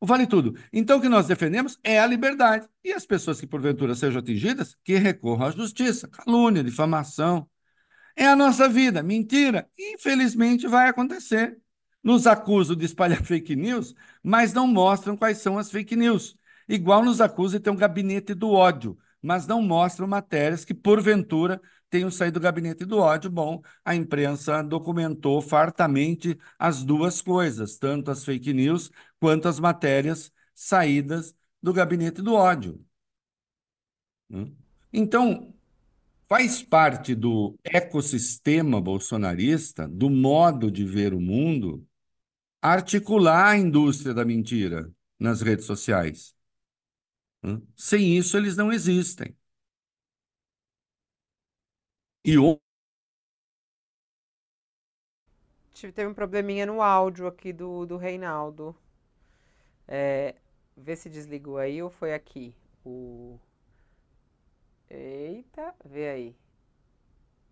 [0.02, 0.56] vale tudo.
[0.74, 2.67] Então, o que nós defendemos é a liberdade.
[2.84, 6.08] E as pessoas que porventura sejam atingidas, que recorram à justiça.
[6.08, 7.50] Calúnia, difamação.
[8.15, 9.04] É a nossa vida.
[9.04, 9.69] Mentira.
[9.80, 11.60] Infelizmente vai acontecer.
[12.04, 16.38] Nos acusam de espalhar fake news, mas não mostram quais são as fake news.
[16.71, 21.62] Igual nos acusa de ter um gabinete do ódio, mas não mostram matérias que, porventura,
[21.89, 23.29] tenham saído do gabinete do ódio.
[23.29, 30.31] Bom, a imprensa documentou fartamente as duas coisas, tanto as fake news quanto as matérias
[30.55, 32.81] saídas do gabinete do ódio.
[34.29, 34.55] Hum?
[34.93, 35.53] Então,
[36.29, 41.86] faz parte do ecossistema bolsonarista, do modo de ver o mundo,
[42.62, 46.34] articular a indústria da mentira nas redes sociais.
[47.75, 49.36] Sem isso, eles não existem.
[52.32, 52.60] E o...
[55.73, 58.73] Teve um probleminha no áudio aqui do, do Reinaldo.
[59.88, 60.36] É,
[60.75, 62.56] vê se desligou aí ou foi aqui.
[62.86, 63.38] O...
[64.91, 66.36] Eita, vê aí.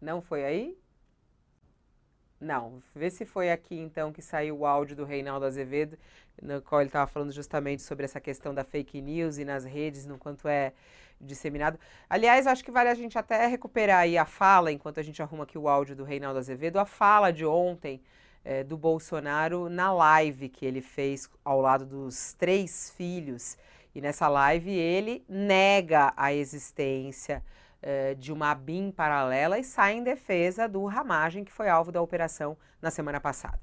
[0.02, 0.78] Não foi aí?
[2.39, 5.97] Não, vê se foi aqui então que saiu o áudio do Reinaldo Azevedo,
[6.41, 10.06] no qual ele estava falando justamente sobre essa questão da fake news e nas redes,
[10.06, 10.71] no quanto é
[11.19, 11.78] disseminado.
[12.10, 15.43] Aliás, acho que vale a gente até recuperar aí a fala, enquanto a gente arruma
[15.43, 18.02] aqui o áudio do Reinaldo Azevedo, a fala de ontem
[18.43, 23.58] é, do Bolsonaro na live que ele fez ao lado dos três filhos.
[23.93, 27.43] E nessa live ele nega a existência
[27.81, 32.01] eh, de uma BIM paralela e sai em defesa do Ramagem, que foi alvo da
[32.01, 33.61] operação na semana passada.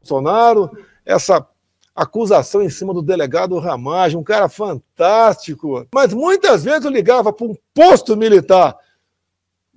[0.00, 0.70] Bolsonaro,
[1.04, 1.46] essa
[1.94, 5.86] acusação em cima do delegado Ramagem, um cara fantástico.
[5.92, 8.76] Mas muitas vezes eu ligava para um posto militar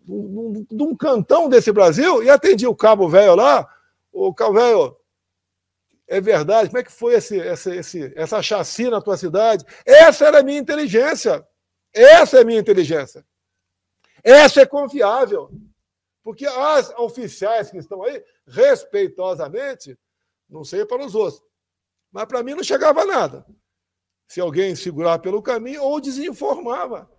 [0.06, 3.68] de um cantão desse Brasil e atendia o cabo velho lá.
[4.12, 4.96] O cabo velho,
[6.08, 9.66] é verdade, como é que foi esse, esse, esse, essa chacina na tua cidade?
[9.86, 11.46] Essa era a minha inteligência.
[11.94, 13.26] Essa é minha inteligência.
[14.24, 15.50] Essa é confiável.
[16.24, 19.98] Porque as oficiais que estão aí, respeitosamente,
[20.50, 21.42] não sei para os outros,
[22.12, 23.46] mas para mim não chegava nada.
[24.28, 27.10] Se alguém segurar pelo caminho ou desinformava.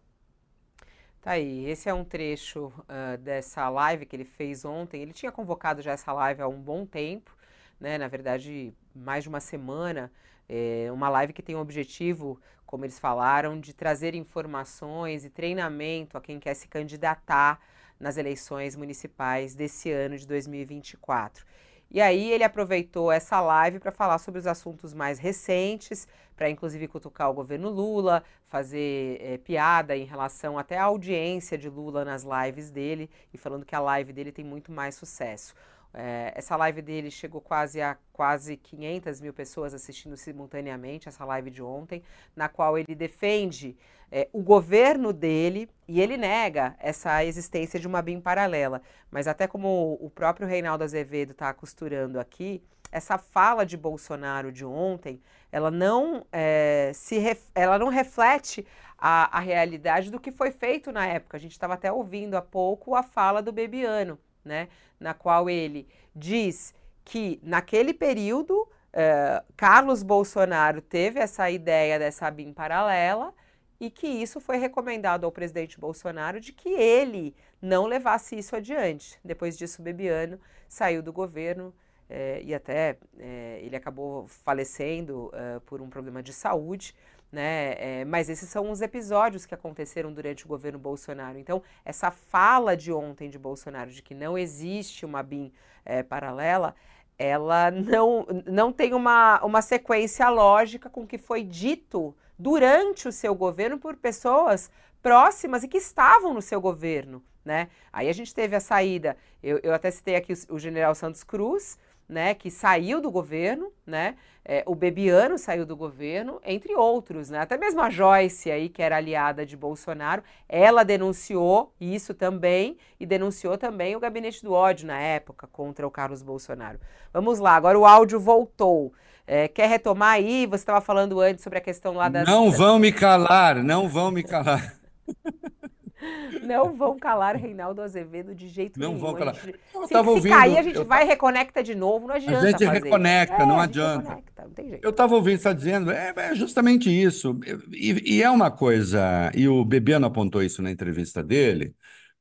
[1.20, 5.02] Tá aí, esse é um trecho uh, dessa live que ele fez ontem.
[5.02, 7.36] Ele tinha convocado já essa live há um bom tempo,
[7.78, 7.96] né?
[7.96, 10.12] Na verdade, mais de uma semana.
[10.54, 12.38] É uma live que tem o objetivo
[12.72, 17.60] como eles falaram, de trazer informações e treinamento a quem quer se candidatar
[18.00, 21.44] nas eleições municipais desse ano de 2024.
[21.90, 26.88] E aí ele aproveitou essa live para falar sobre os assuntos mais recentes, para inclusive
[26.88, 32.24] cutucar o governo Lula, fazer é, piada em relação até à audiência de Lula nas
[32.24, 35.54] lives dele e falando que a live dele tem muito mais sucesso.
[35.94, 41.50] É, essa live dele chegou quase a quase 500 mil pessoas assistindo simultaneamente, essa live
[41.50, 42.02] de ontem,
[42.34, 43.76] na qual ele defende
[44.10, 48.80] é, o governo dele e ele nega essa existência de uma BIM paralela.
[49.10, 54.64] Mas até como o próprio Reinaldo Azevedo está costurando aqui, essa fala de Bolsonaro de
[54.64, 58.66] ontem, ela não, é, se ref, ela não reflete
[58.98, 61.36] a, a realidade do que foi feito na época.
[61.36, 65.88] A gente estava até ouvindo há pouco a fala do Bebiano né, na qual ele
[66.14, 66.74] diz
[67.04, 73.34] que naquele período uh, Carlos Bolsonaro teve essa ideia dessa BIM paralela
[73.80, 79.18] e que isso foi recomendado ao presidente Bolsonaro de que ele não levasse isso adiante.
[79.24, 81.74] Depois disso, Bebiano saiu do governo
[82.08, 85.32] eh, e até eh, ele acabou falecendo
[85.66, 86.94] por um problema de saúde
[87.32, 87.74] né?
[87.78, 91.38] É, mas esses são os episódios que aconteceram durante o governo Bolsonaro.
[91.38, 95.50] Então, essa fala de ontem de Bolsonaro de que não existe uma BIM
[95.84, 96.76] é, paralela,
[97.18, 103.12] ela não, não tem uma, uma sequência lógica com o que foi dito durante o
[103.12, 107.22] seu governo por pessoas próximas e que estavam no seu governo.
[107.44, 107.68] Né?
[107.92, 111.24] Aí a gente teve a saída, eu, eu até citei aqui o, o general Santos
[111.24, 111.76] Cruz,
[112.12, 117.38] né, que saiu do governo, né, é, o Bebiano saiu do governo, entre outros, né,
[117.40, 123.06] até mesmo a Joyce aí, que era aliada de Bolsonaro, ela denunciou isso também e
[123.06, 126.78] denunciou também o gabinete do ódio na época contra o Carlos Bolsonaro.
[127.12, 128.92] Vamos lá, agora o áudio voltou.
[129.26, 130.46] É, quer retomar aí?
[130.46, 132.28] Você estava falando antes sobre a questão lá das...
[132.28, 134.76] Não vão me calar, não vão me calar.
[136.42, 139.00] Não vão calar Reinaldo Azevedo de jeito não nenhum.
[139.00, 139.34] Não vão calar.
[139.34, 140.84] Gente, eu se, se ouvindo, cair, a gente eu...
[140.84, 142.38] vai e reconecta de novo, não adianta.
[142.38, 142.82] A gente fazer.
[142.82, 144.08] reconecta, é, não adianta.
[144.08, 147.38] Reconecta, não eu estava ouvindo, está dizendo, é, é, justamente isso.
[147.70, 151.74] E, e, é uma coisa, e o Bebiano apontou isso na entrevista dele,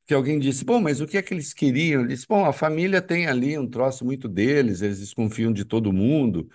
[0.06, 2.02] que alguém disse, bom, mas o que é que eles queriam?
[2.02, 5.94] Ele disse, bom, a família tem ali um troço muito deles, eles desconfiam de todo
[5.94, 6.50] mundo.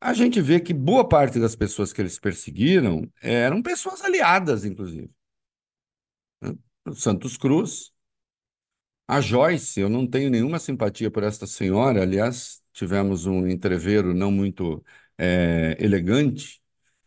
[0.00, 5.10] A gente vê que boa parte das pessoas que eles perseguiram eram pessoas aliadas, inclusive.
[6.94, 7.92] Santos Cruz.
[9.08, 14.32] A Joyce, eu não tenho nenhuma simpatia por esta senhora, aliás, tivemos um entreveiro não
[14.32, 14.84] muito
[15.16, 16.60] é, elegante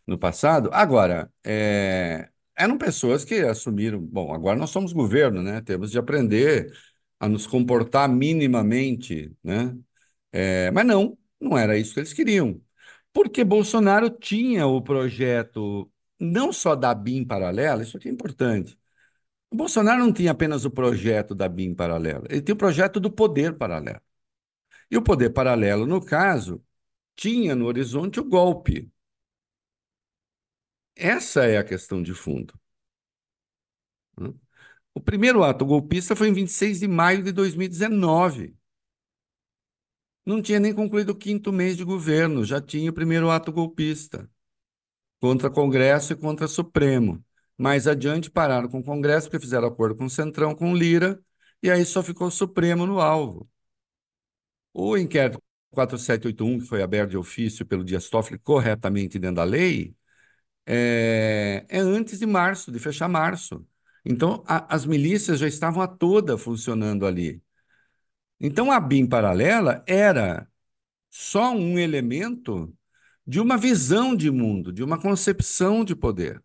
[0.06, 0.70] no passado.
[0.72, 4.00] Agora, é, eram pessoas que assumiram.
[4.00, 5.60] Bom, agora nós somos governo, né?
[5.62, 6.72] Temos de aprender
[7.18, 9.76] a nos comportar minimamente, né?
[10.32, 12.60] É, mas não, não era isso que eles queriam.
[13.12, 18.78] Porque Bolsonaro tinha o projeto não só da BIM paralela, isso aqui é importante,
[19.50, 23.10] o Bolsonaro não tinha apenas o projeto da BIM paralela, ele tinha o projeto do
[23.10, 24.00] poder paralelo.
[24.90, 26.62] E o poder paralelo, no caso,
[27.16, 28.90] tinha no horizonte o golpe.
[30.96, 32.54] Essa é a questão de fundo.
[34.94, 38.56] O primeiro ato golpista foi em 26 de maio de 2019.
[40.24, 44.28] Não tinha nem concluído o quinto mês de governo, já tinha o primeiro ato golpista
[45.20, 47.24] contra Congresso e contra Supremo.
[47.60, 51.20] Mais adiante pararam com o Congresso, porque fizeram acordo com o Centrão, com o Lira,
[51.62, 53.46] e aí só ficou o Supremo no alvo.
[54.72, 59.94] O inquérito 4781, que foi aberto de ofício pelo Dias Toffoli corretamente dentro da lei,
[60.66, 63.66] é, é antes de março, de fechar março.
[64.04, 67.42] Então, a, as milícias já estavam a toda funcionando ali.
[68.40, 70.48] Então, a BIM paralela era
[71.10, 72.74] só um elemento
[73.26, 76.42] de uma visão de mundo, de uma concepção de poder.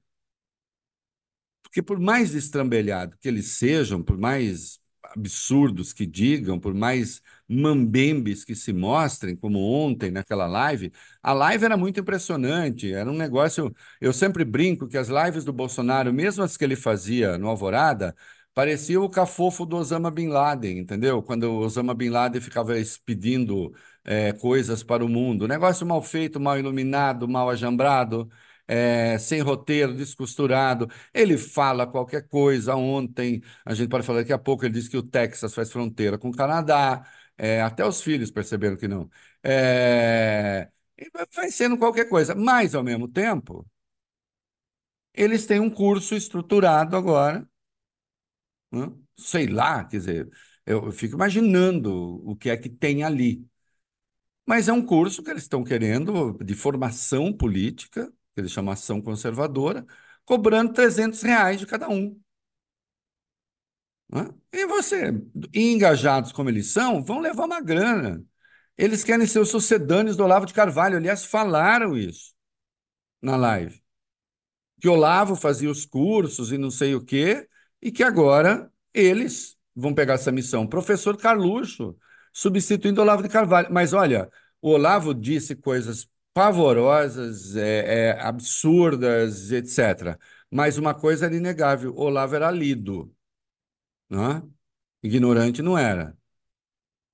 [1.76, 4.80] Porque por mais estrambelhado que eles sejam, por mais
[5.14, 10.90] absurdos que digam, por mais mambembes que se mostrem, como ontem naquela live,
[11.22, 13.76] a live era muito impressionante, era um negócio.
[14.00, 18.16] Eu sempre brinco que as lives do Bolsonaro, mesmo as que ele fazia no Alvorada,
[18.54, 21.22] parecia o cafofo do Osama Bin Laden, entendeu?
[21.22, 23.74] Quando o Osama Bin Laden ficava expedindo
[24.06, 25.46] é, coisas para o mundo.
[25.46, 28.30] Negócio mal feito, mal iluminado, mal ajambrado
[28.68, 30.90] é, sem roteiro, descosturado.
[31.14, 32.76] Ele fala qualquer coisa.
[32.76, 36.18] Ontem, a gente pode falar daqui a pouco, ele disse que o Texas faz fronteira
[36.18, 37.06] com o Canadá.
[37.38, 39.10] É, até os filhos perceberam que não.
[39.44, 40.70] É,
[41.34, 42.34] vai sendo qualquer coisa.
[42.36, 43.66] Mas, ao mesmo tempo,
[45.16, 47.48] eles têm um curso estruturado agora.
[48.72, 48.92] Né?
[49.18, 50.30] Sei lá, quer dizer,
[50.66, 51.92] eu fico imaginando
[52.30, 53.46] o que é que tem ali.
[54.46, 59.02] Mas é um curso que eles estão querendo de formação política, que eles chamam ação
[59.02, 59.86] conservadora,
[60.26, 62.20] cobrando 300 reais de cada um.
[64.12, 64.30] Né?
[64.52, 65.14] E você,
[65.54, 68.24] engajados como eles são, vão levar uma grana.
[68.78, 70.98] Eles querem ser os sucedâneos do Olavo de Carvalho.
[70.98, 72.34] Aliás, falaram isso
[73.22, 73.82] na live.
[74.82, 77.48] Que Olavo fazia os cursos e não sei o quê,
[77.82, 80.68] e que agora eles vão pegar essa missão.
[80.68, 81.98] Professor Carluxo,
[82.34, 83.70] substituindo Olavo de Carvalho.
[83.72, 84.30] Mas olha,
[84.62, 90.20] o Olavo disse coisas pavorosas, é, é, absurdas, etc.
[90.52, 93.16] Mas uma coisa era inegável: Olavo era lido.
[94.10, 94.42] Né?
[95.04, 96.18] Ignorante não era.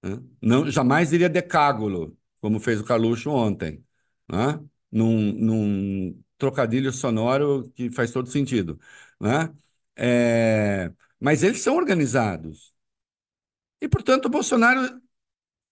[0.03, 0.19] Né?
[0.41, 3.85] Não, jamais diria decágulo, como fez o Carluxo ontem.
[4.29, 4.59] Né?
[4.91, 8.79] Num, num trocadilho sonoro que faz todo sentido.
[9.19, 9.53] Né?
[9.95, 12.73] É, mas eles são organizados.
[13.81, 15.01] E, portanto, o Bolsonaro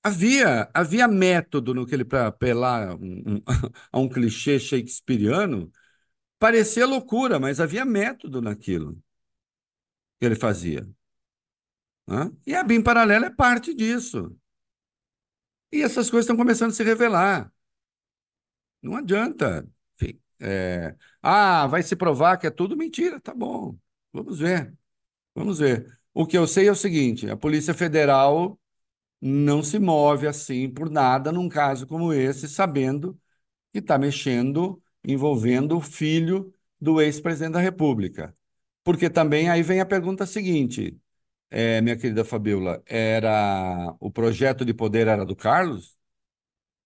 [0.03, 3.41] havia, havia método no que ele, para apelar um, um,
[3.91, 5.71] a um clichê shakespeariano,
[6.39, 9.01] parecia loucura, mas havia método naquilo
[10.19, 10.87] que ele fazia.
[12.07, 12.31] Né?
[12.45, 14.35] E a BIM paralela é parte disso.
[15.71, 17.51] E essas coisas estão começando a se revelar.
[18.81, 19.67] Não adianta.
[19.95, 20.95] Enfim, é...
[21.21, 23.19] Ah, vai se provar que é tudo mentira.
[23.19, 23.77] Tá bom.
[24.13, 24.73] Vamos ver.
[25.35, 25.99] Vamos ver.
[26.13, 28.58] O que eu sei é o seguinte: a Polícia Federal
[29.21, 33.19] não se move assim por nada num caso como esse, sabendo
[33.73, 38.35] que está mexendo, envolvendo o filho do ex-presidente da República.
[38.83, 40.99] Porque também aí vem a pergunta seguinte:
[41.49, 45.97] é, minha querida Fabiola, era o projeto de poder era do Carlos?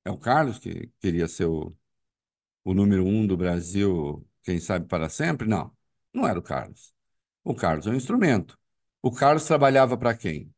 [0.05, 1.75] É o Carlos que queria ser o,
[2.63, 5.47] o número um do Brasil, quem sabe para sempre?
[5.47, 5.75] Não,
[6.13, 6.93] não era o Carlos.
[7.43, 8.59] O Carlos é um instrumento.
[9.01, 10.52] O Carlos trabalhava para quem?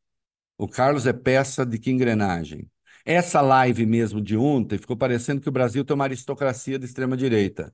[0.57, 2.69] O Carlos é peça de que engrenagem?
[3.05, 7.73] Essa live mesmo de ontem ficou parecendo que o Brasil tem uma aristocracia de extrema-direita.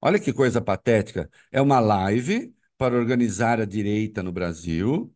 [0.00, 1.30] Olha que coisa patética.
[1.52, 5.14] É uma live para organizar a direita no Brasil,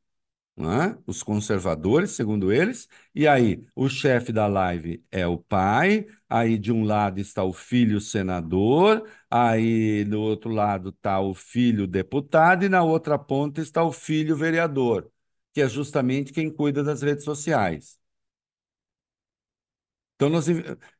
[0.58, 0.98] é?
[1.06, 6.72] os conservadores, segundo eles, e aí o chefe da live é o pai, aí de
[6.72, 12.68] um lado está o filho senador, aí do outro lado está o filho deputado, e
[12.68, 15.10] na outra ponta está o filho vereador,
[15.52, 17.98] que é justamente quem cuida das redes sociais.
[20.16, 20.30] Então,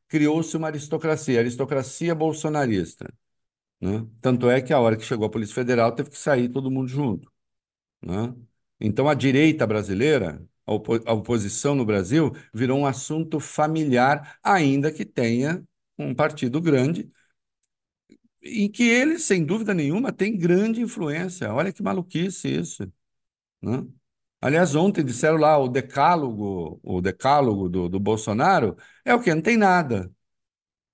[0.07, 3.13] criou-se uma aristocracia, aristocracia bolsonarista.
[3.81, 4.07] Né?
[4.21, 6.87] Tanto é que a hora que chegou a Polícia Federal teve que sair todo mundo
[6.87, 7.31] junto.
[8.01, 8.35] Né?
[8.79, 14.91] Então, a direita brasileira, a, opo a oposição no Brasil, virou um assunto familiar, ainda
[14.91, 15.63] que tenha
[15.97, 17.11] um partido grande,
[18.41, 21.53] em que ele, sem dúvida nenhuma, tem grande influência.
[21.53, 22.91] Olha que maluquice isso.
[23.61, 23.85] Né?
[24.41, 28.75] Aliás, ontem disseram lá o decálogo, o decálogo do, do Bolsonaro
[29.05, 30.11] é o que não tem nada.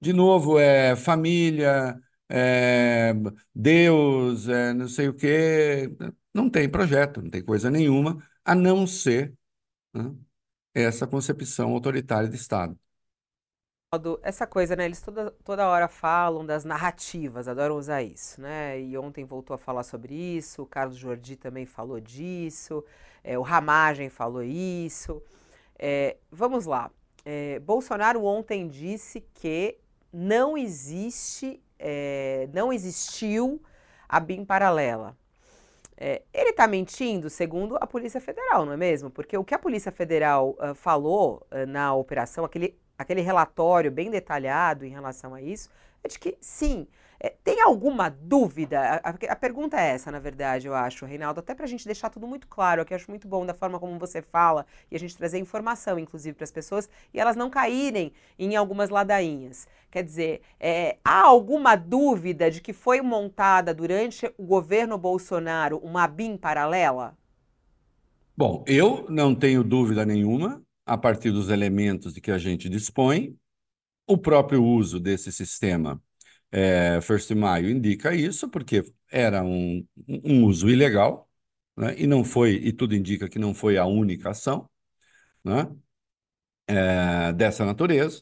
[0.01, 3.13] De novo, é família, é
[3.55, 5.89] Deus, é não sei o quê.
[6.33, 9.33] Não tem projeto, não tem coisa nenhuma, a não ser
[9.93, 10.15] né,
[10.73, 12.79] essa concepção autoritária de Estado.
[14.21, 14.83] Essa coisa, né?
[14.83, 18.77] Eles toda, toda hora falam das narrativas, adoram usar isso, né?
[18.81, 22.83] E ontem voltou a falar sobre isso, o Carlos Jordi também falou disso,
[23.23, 25.23] é, o Ramagem falou isso.
[25.79, 26.91] É, vamos lá.
[27.23, 29.77] É, Bolsonaro ontem disse que
[30.11, 33.61] não existe, é, não existiu
[34.09, 35.15] a BIM paralela.
[35.95, 39.09] É, ele está mentindo, segundo a Polícia Federal, não é mesmo?
[39.09, 44.09] Porque o que a Polícia Federal uh, falou uh, na operação, aquele, aquele relatório bem
[44.09, 45.69] detalhado em relação a isso,
[46.03, 46.87] é de que sim,
[47.19, 49.01] é, tem alguma dúvida?
[49.03, 52.09] A, a, pergunta é essa, na verdade, eu acho, Reinaldo, até para a gente deixar
[52.09, 54.99] tudo muito claro, que eu acho muito bom da forma como você fala e a
[54.99, 59.67] gente trazer informação, inclusive, para as pessoas e elas não caírem em algumas ladainhas.
[59.89, 66.07] Quer dizer, é, há alguma dúvida de que foi montada durante o governo Bolsonaro uma
[66.07, 67.17] BIM paralela?
[68.35, 73.37] Bom, eu não tenho dúvida nenhuma, a partir dos elementos de que a gente dispõe,
[74.07, 76.01] o próprio uso desse sistema
[76.51, 81.29] é, First Maio indica isso, porque era um, um uso ilegal,
[81.75, 81.95] né?
[81.97, 84.69] e não foi, e tudo indica que não foi a única ação
[85.43, 85.69] né?
[86.67, 88.21] é, dessa natureza.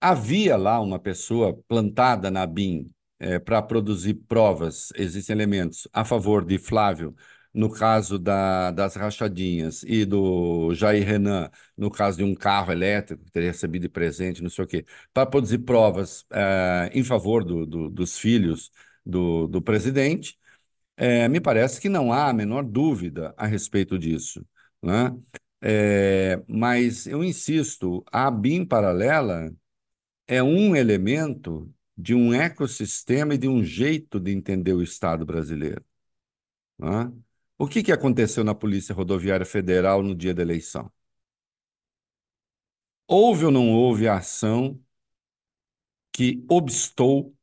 [0.00, 6.44] Havia lá uma pessoa plantada na BIM é, para produzir provas, existem elementos a favor
[6.44, 7.14] de Flávio
[7.54, 13.24] no caso da, das rachadinhas, e do Jair Renan, no caso de um carro elétrico
[13.24, 17.44] que teria recebido de presente, não sei o quê, para produzir provas é, em favor
[17.44, 18.72] do, do, dos filhos
[19.06, 20.36] do, do presidente,
[20.96, 24.46] é, me parece que não há a menor dúvida a respeito disso.
[24.82, 25.16] Né?
[25.60, 29.52] É, mas eu insisto, a BIM paralela
[30.26, 35.84] é um elemento de um ecossistema e de um jeito de entender o Estado brasileiro.
[36.78, 37.12] Né?
[37.58, 40.88] O que, que aconteceu na Polícia Rodoviária Federal no dia da eleição?
[43.08, 44.78] houve ou não houve ação
[46.12, 47.34] que obstou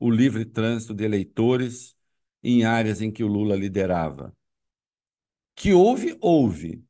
[0.00, 1.96] o livre trânsito de eleitores
[2.42, 4.34] em áreas em que o Lula liderava?
[5.56, 6.84] Que houve, houve.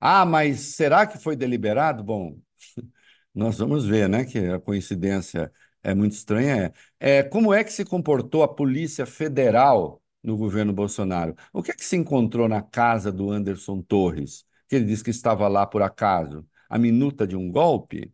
[0.00, 2.02] Ah, mas será que foi deliberado?
[2.02, 2.38] Bom,
[3.34, 4.24] nós vamos ver, né?
[4.24, 5.52] Que a coincidência
[5.82, 6.72] é muito estranha.
[6.98, 11.34] É, é como é que se comportou a Polícia Federal no governo Bolsonaro?
[11.52, 14.44] O que é que se encontrou na casa do Anderson Torres?
[14.68, 16.46] Que ele disse que estava lá por acaso.
[16.68, 18.12] A minuta de um golpe?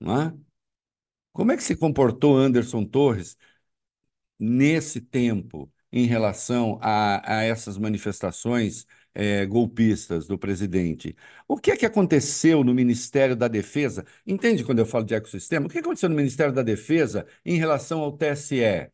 [0.00, 0.34] Não é?
[1.32, 3.36] Como é que se comportou Anderson Torres
[4.38, 11.16] nesse tempo em relação a, a essas manifestações é, golpistas do presidente.
[11.46, 14.04] O que é que aconteceu no Ministério da Defesa?
[14.26, 15.66] Entende quando eu falo de ecossistema?
[15.66, 18.90] O que aconteceu no Ministério da Defesa em relação ao TSE?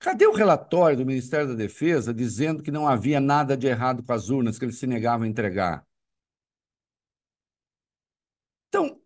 [0.00, 4.12] Cadê o relatório do Ministério da Defesa dizendo que não havia nada de errado com
[4.14, 5.86] as urnas, que eles se negavam a entregar?
[8.68, 8.98] Então,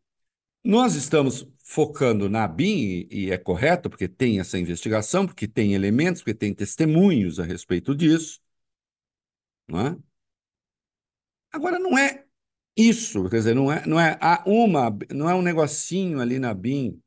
[0.65, 6.23] nós estamos focando na BIM, e, é correto, porque tem essa investigação, porque tem elementos,
[6.23, 8.41] porque tem testemunhos a respeito disso.
[9.69, 9.97] Não é?
[11.53, 12.25] Agora, não é
[12.77, 17.01] isso, quer dizer, não é, não é uma, não é um negocinho ali na BIM,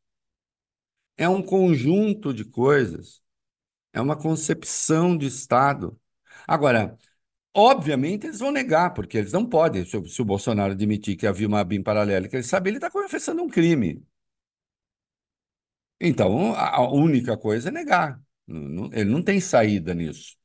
[1.17, 3.21] é um conjunto de coisas,
[3.97, 5.99] é uma concepção de Estado.
[6.47, 6.97] Agora,
[7.53, 11.47] obviamente, eles vão negar, porque eles não podem, se, se o Bolsonaro admitir que havia
[11.47, 14.03] uma BIM paralela, que ele sabe, ele está confessando um crime.
[15.99, 18.21] Então, a única coisa é negar.
[18.47, 20.37] Ele não tem saída nisso.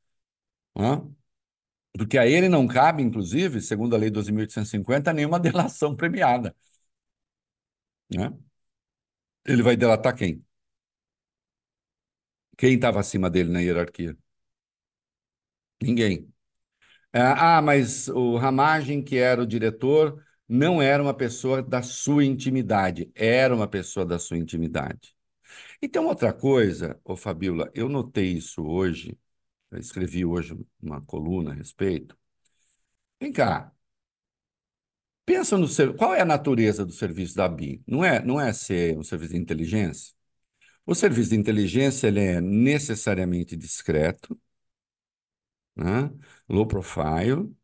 [1.96, 6.54] Porque a ele não cabe, inclusive, segundo a Lei 12.850, nenhuma delação premiada.
[8.10, 8.32] Né?
[9.44, 10.44] Ele vai delatar quem?
[12.56, 14.16] Quem estava acima dele na hierarquia?
[15.82, 16.32] Ninguém.
[17.12, 22.24] Ah, ah, mas o Ramagem, que era o diretor, não era uma pessoa da sua
[22.24, 25.14] intimidade, era uma pessoa da sua intimidade.
[25.82, 29.18] E tem outra coisa, ô Fabiola, eu notei isso hoje,
[29.72, 32.16] escrevi hoje uma coluna a respeito.
[33.20, 33.72] Vem cá.
[35.24, 35.94] Pensa no ser...
[35.96, 37.82] qual é a natureza do serviço da BIM?
[37.86, 40.14] Não é, não é ser um serviço de inteligência?
[40.86, 44.38] O serviço de inteligência ele é necessariamente discreto,
[45.76, 46.10] né?
[46.48, 47.54] low profile.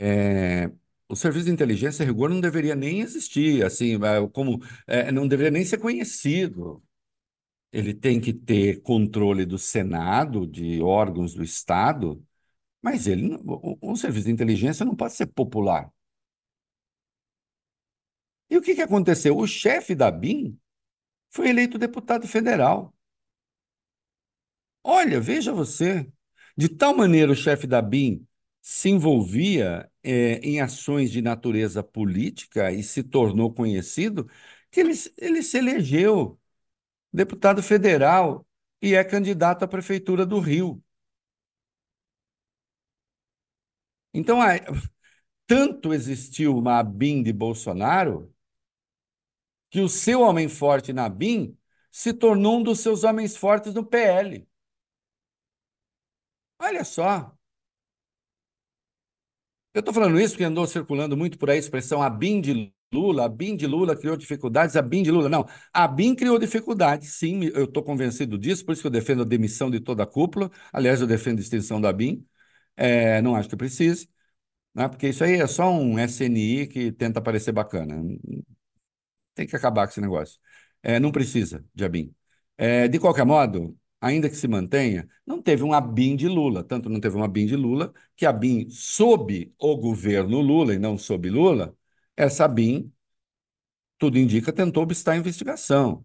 [0.00, 0.70] É...
[1.08, 5.50] O serviço de inteligência, rigor, não deveria nem existir, assim, é, como é, não deveria
[5.52, 6.82] nem ser conhecido
[7.72, 12.24] ele tem que ter controle do Senado, de órgãos do Estado,
[12.82, 13.38] mas ele,
[13.82, 15.90] um serviço de inteligência não pode ser popular.
[18.50, 19.36] E o que, que aconteceu?
[19.36, 20.58] O chefe da BIM
[21.32, 22.94] foi eleito deputado federal.
[24.84, 26.06] Olha, veja você,
[26.56, 28.26] de tal maneira o chefe da BIM
[28.60, 34.28] se envolvia é, em ações de natureza política e se tornou conhecido,
[34.70, 36.38] que ele, ele se elegeu
[37.12, 38.46] deputado federal
[38.82, 40.82] e é candidato à prefeitura do Rio.
[44.14, 44.38] Então,
[45.46, 48.31] tanto existiu uma BIM de Bolsonaro
[49.72, 51.58] que o seu homem forte na BIM
[51.92, 54.48] se tornou um dos seus homens fortes no PL.
[56.58, 57.36] Olha só.
[59.74, 62.72] Eu estou falando isso porque andou circulando muito por aí a expressão a BIM de
[62.92, 65.28] Lula, a BIM de Lula criou dificuldades, a BIM de Lula.
[65.30, 69.22] Não, a BIM criou dificuldades, sim, eu estou convencido disso, por isso que eu defendo
[69.22, 70.50] a demissão de toda a cúpula.
[70.72, 72.26] Aliás, eu defendo a extensão da BIM.
[72.76, 74.08] É, não acho que precise,
[74.74, 77.96] né, porque isso aí é só um SNI que tenta parecer bacana.
[79.34, 80.38] Tem que acabar com esse negócio.
[80.82, 82.14] É, não precisa de ABIN.
[82.56, 86.62] É, de qualquer modo, ainda que se mantenha, não teve um ABIN de Lula.
[86.64, 90.78] Tanto não teve um ABIN de Lula, que a ABIN sob o governo Lula e
[90.78, 91.76] não sob Lula,
[92.16, 92.92] essa BIM,
[93.98, 96.04] tudo indica, tentou obstar a investigação.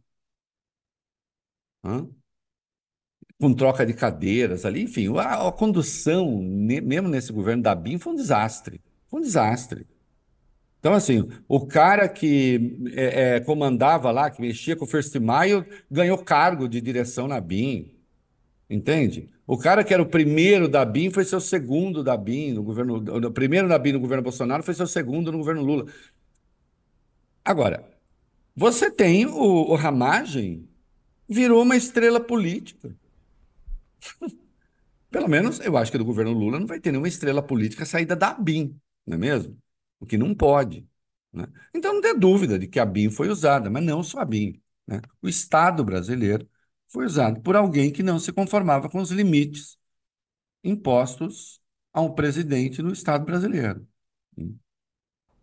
[1.83, 2.07] Hã?
[3.39, 7.99] Com troca de cadeiras ali, enfim, a, a condução, ne, mesmo nesse governo da BIM,
[7.99, 8.81] foi um desastre.
[9.07, 9.85] Foi um desastre.
[10.79, 15.65] Então, assim, o cara que é, é, comandava lá, que mexia com o First Mile,
[15.89, 17.93] ganhou cargo de direção na BIM.
[18.69, 19.29] Entende?
[19.45, 22.97] O cara que era o primeiro da BIM foi seu segundo da BIM no governo.
[22.97, 25.85] O primeiro da BIM no governo Bolsonaro foi seu segundo no governo Lula.
[27.43, 27.89] Agora,
[28.55, 30.67] você tem o, o Ramagem,
[31.29, 32.95] virou uma estrela política.
[35.09, 38.15] Pelo menos eu acho que do governo Lula não vai ter nenhuma estrela política saída
[38.15, 39.57] da BIM, não é mesmo?
[39.99, 40.87] O que não pode.
[41.31, 41.47] Né?
[41.73, 44.61] Então não tem dúvida de que a BIM foi usada, mas não só a BIM.
[44.85, 45.01] Né?
[45.21, 46.49] O Estado brasileiro
[46.87, 49.77] foi usado por alguém que não se conformava com os limites
[50.63, 51.61] impostos
[51.93, 53.87] a um presidente no Estado brasileiro.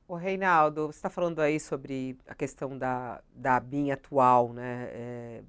[0.06, 4.88] O Reinaldo, você está falando aí sobre a questão da, da BIM atual, né?
[4.90, 5.44] É,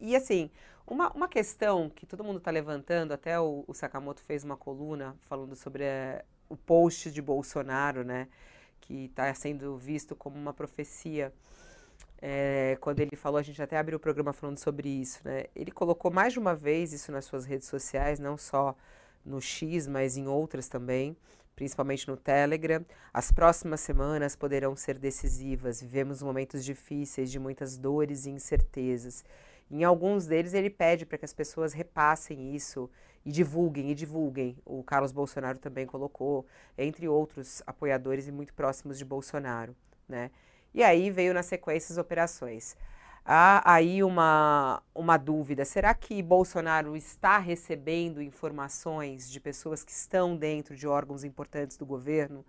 [0.00, 0.50] e assim,
[0.86, 5.14] uma, uma questão que todo mundo está levantando, até o, o, Sakamoto fez uma coluna
[5.28, 8.28] falando sobre é, o post de Bolsonaro, né?
[8.80, 11.32] Que está sendo visto como uma profecia.
[12.20, 15.44] É, quando ele falou, a gente até abriu o programa falando sobre isso, né?
[15.54, 18.76] Ele colocou mais de uma vez isso nas suas redes sociais, não só
[19.24, 21.16] no X, mas em outras também
[21.58, 22.86] principalmente no Telegram.
[23.12, 25.82] As próximas semanas poderão ser decisivas.
[25.82, 29.24] Vivemos momentos difíceis, de muitas dores e incertezas.
[29.68, 32.88] Em alguns deles, ele pede para que as pessoas repassem isso
[33.24, 34.56] e divulguem, e divulguem.
[34.64, 36.46] O Carlos Bolsonaro também colocou,
[36.76, 39.74] entre outros apoiadores e muito próximos de Bolsonaro.
[40.08, 40.30] Né?
[40.74, 42.76] E aí veio na sequência as operações
[43.28, 50.34] há aí uma, uma dúvida: será que Bolsonaro está recebendo informações de pessoas que estão
[50.34, 52.44] dentro de órgãos importantes do governo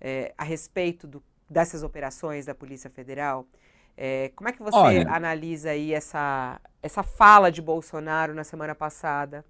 [0.00, 3.44] é, a respeito do, dessas operações da Polícia Federal?
[3.96, 8.74] É, como é que você Olha, analisa aí essa, essa fala de Bolsonaro na semana
[8.74, 9.44] passada?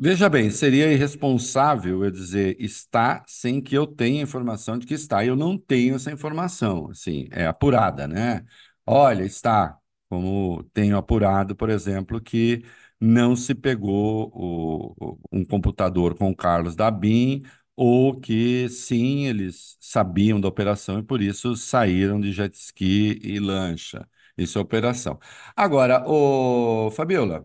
[0.00, 5.24] Veja bem, seria irresponsável eu dizer está sem que eu tenha informação de que está.
[5.24, 8.44] Eu não tenho essa informação, assim, é apurada, né?
[8.86, 9.76] Olha, está,
[10.08, 12.62] como tenho apurado, por exemplo, que
[13.00, 17.42] não se pegou o, um computador com o Carlos Dabin,
[17.74, 23.40] ou que sim, eles sabiam da operação e por isso saíram de jet ski e
[23.40, 24.08] lancha.
[24.36, 25.18] Isso é operação.
[25.56, 27.44] Agora, o Fabiola,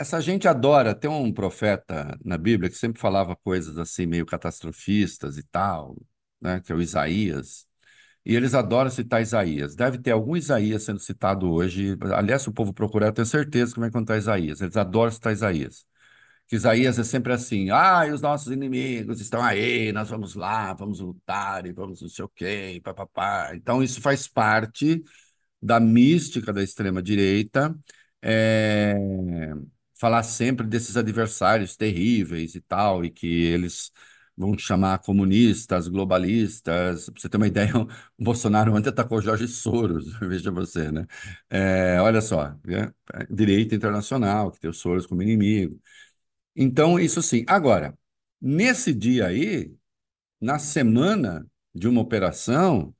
[0.00, 0.94] essa gente adora.
[0.94, 5.96] Tem um profeta na Bíblia que sempre falava coisas assim meio catastrofistas e tal,
[6.40, 6.60] né?
[6.60, 7.66] Que é o Isaías.
[8.24, 9.74] E eles adoram citar Isaías.
[9.76, 11.96] Deve ter algum Isaías sendo citado hoje.
[12.14, 14.60] Aliás, o povo procurar, eu tenho certeza que vai contar Isaías.
[14.60, 15.86] Eles adoram citar Isaías.
[16.48, 20.74] Que Isaías é sempre assim: ah, e os nossos inimigos estão aí, nós vamos lá,
[20.74, 23.54] vamos lutar e vamos não sei o quê, papapá.
[23.54, 25.02] Então, isso faz parte
[25.62, 27.74] da mística da extrema-direita.
[28.22, 28.94] É...
[30.00, 33.92] Falar sempre desses adversários terríveis e tal, e que eles
[34.36, 37.10] vão chamar comunistas, globalistas.
[37.10, 37.88] Para você ter uma ideia, o
[38.18, 41.06] Bolsonaro ontem atacou Jorge Soros, veja você, né?
[41.50, 45.78] É, olha só, é, é, direito internacional, que tem o Soros como inimigo.
[46.56, 47.44] Então, isso sim.
[47.48, 47.96] Agora,
[48.40, 49.74] nesse dia aí,
[50.40, 52.94] na semana de uma operação,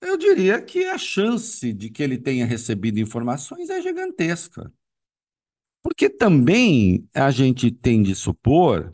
[0.00, 4.72] eu diria que a chance de que ele tenha recebido informações é gigantesca.
[5.86, 8.92] Porque também a gente tem de supor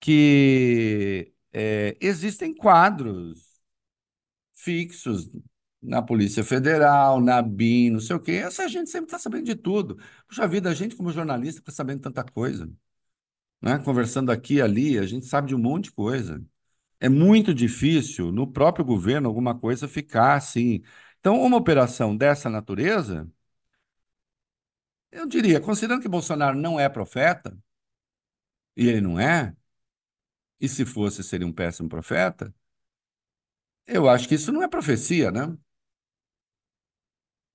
[0.00, 3.60] que é, existem quadros
[4.52, 5.28] fixos
[5.80, 8.32] na Polícia Federal, na BIM, não sei o quê.
[8.32, 9.98] Essa gente sempre está sabendo de tudo.
[10.26, 12.68] Puxa vida, a gente, como jornalista, está sabendo tanta coisa.
[13.62, 13.78] Né?
[13.78, 16.44] Conversando aqui e ali, a gente sabe de um monte de coisa.
[17.00, 20.82] É muito difícil, no próprio governo, alguma coisa ficar assim.
[21.20, 23.30] Então, uma operação dessa natureza,
[25.12, 27.56] eu diria, considerando que Bolsonaro não é profeta,
[28.76, 29.54] e ele não é,
[30.60, 32.54] e se fosse, seria um péssimo profeta.
[33.86, 35.54] Eu acho que isso não é profecia, né?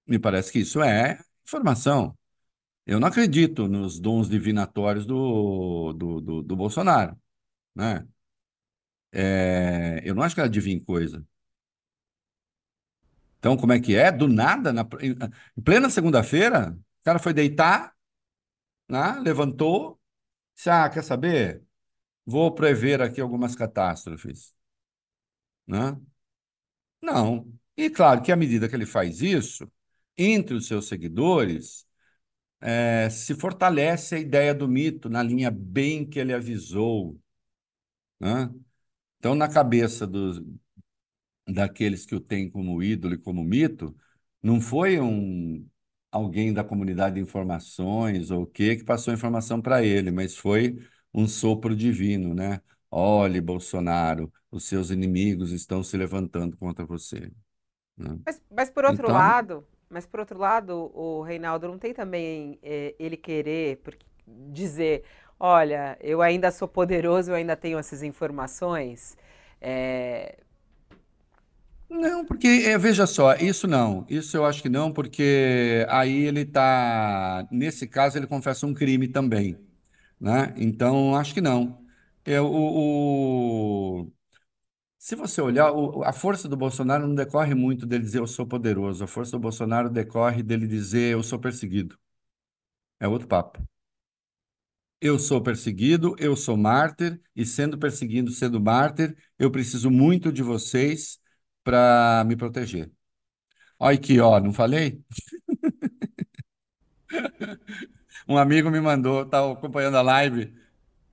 [0.08, 2.18] Me parece que isso é informação.
[2.86, 7.20] Eu não acredito nos dons divinatórios do, do, do, do Bolsonaro,
[7.76, 8.08] né?
[9.12, 11.26] É, eu não acho que ela adivinha coisa.
[13.40, 14.12] Então, como é que é?
[14.12, 17.96] Do nada, na, em plena segunda-feira, cara foi deitar,
[18.90, 19.20] né?
[19.22, 20.00] levantou,
[20.56, 21.64] disse, ah, quer saber?
[22.26, 24.56] Vou prever aqui algumas catástrofes.
[25.68, 26.00] Né?
[27.02, 27.52] Não.
[27.78, 29.72] E claro que à medida que ele faz isso,
[30.18, 31.86] entre os seus seguidores,
[32.62, 37.20] é, se fortalece a ideia do mito na linha bem que ele avisou.
[38.20, 38.50] Né?
[39.20, 40.42] Então, na cabeça dos,
[41.48, 43.96] daqueles que o têm como ídolo e como mito,
[44.42, 45.68] não foi um
[46.16, 50.38] alguém da comunidade de informações ou o que que passou a informação para ele, mas
[50.38, 50.78] foi
[51.14, 52.62] um sopro divino, né?
[52.90, 57.30] Olhe, Bolsonaro, os seus inimigos estão se levantando contra você.
[57.98, 58.18] Né?
[58.26, 62.58] Mas, mas, por outro então, lado, mas por outro lado, o Reinaldo não tem também
[62.64, 63.82] é, ele querer
[64.26, 65.04] dizer,
[65.38, 69.18] olha, eu ainda sou poderoso, eu ainda tenho essas informações.
[69.60, 70.45] É...
[71.98, 76.42] Não, porque é, veja só, isso não, isso eu acho que não, porque aí ele
[76.42, 79.58] está, nesse caso, ele confessa um crime também.
[80.20, 80.54] Né?
[80.58, 81.80] Então, acho que não.
[82.26, 84.12] É, o, o-
[85.00, 88.48] Se você olhar, o- a força do Bolsonaro não decorre muito dele dizer eu sou
[88.48, 89.04] poderoso.
[89.04, 91.98] A força do Bolsonaro decorre dele dizer eu sou perseguido.
[93.00, 93.58] É outro papo.
[95.02, 100.42] eu sou perseguido, eu sou mártir, e sendo perseguido, sendo mártir, eu preciso muito de
[100.42, 101.20] vocês
[101.66, 102.92] para me proteger.
[103.80, 105.04] Olha aqui, ó, não falei?
[108.28, 110.54] Um amigo me mandou, estava acompanhando a live,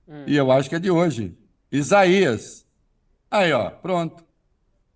[0.07, 0.25] Hum.
[0.27, 1.37] e eu acho que é de hoje.
[1.71, 2.67] Isaías.
[3.31, 4.25] Aí, ó, pronto.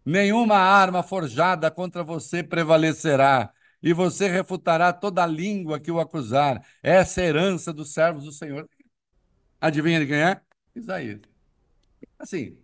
[0.05, 3.51] Nenhuma arma forjada contra você prevalecerá,
[3.83, 6.63] e você refutará toda língua que o acusar.
[6.83, 8.67] Essa é a herança dos servos do Senhor.
[9.61, 10.41] Adivinha de quem é?
[10.75, 11.19] Isaías.
[12.19, 12.57] Assim,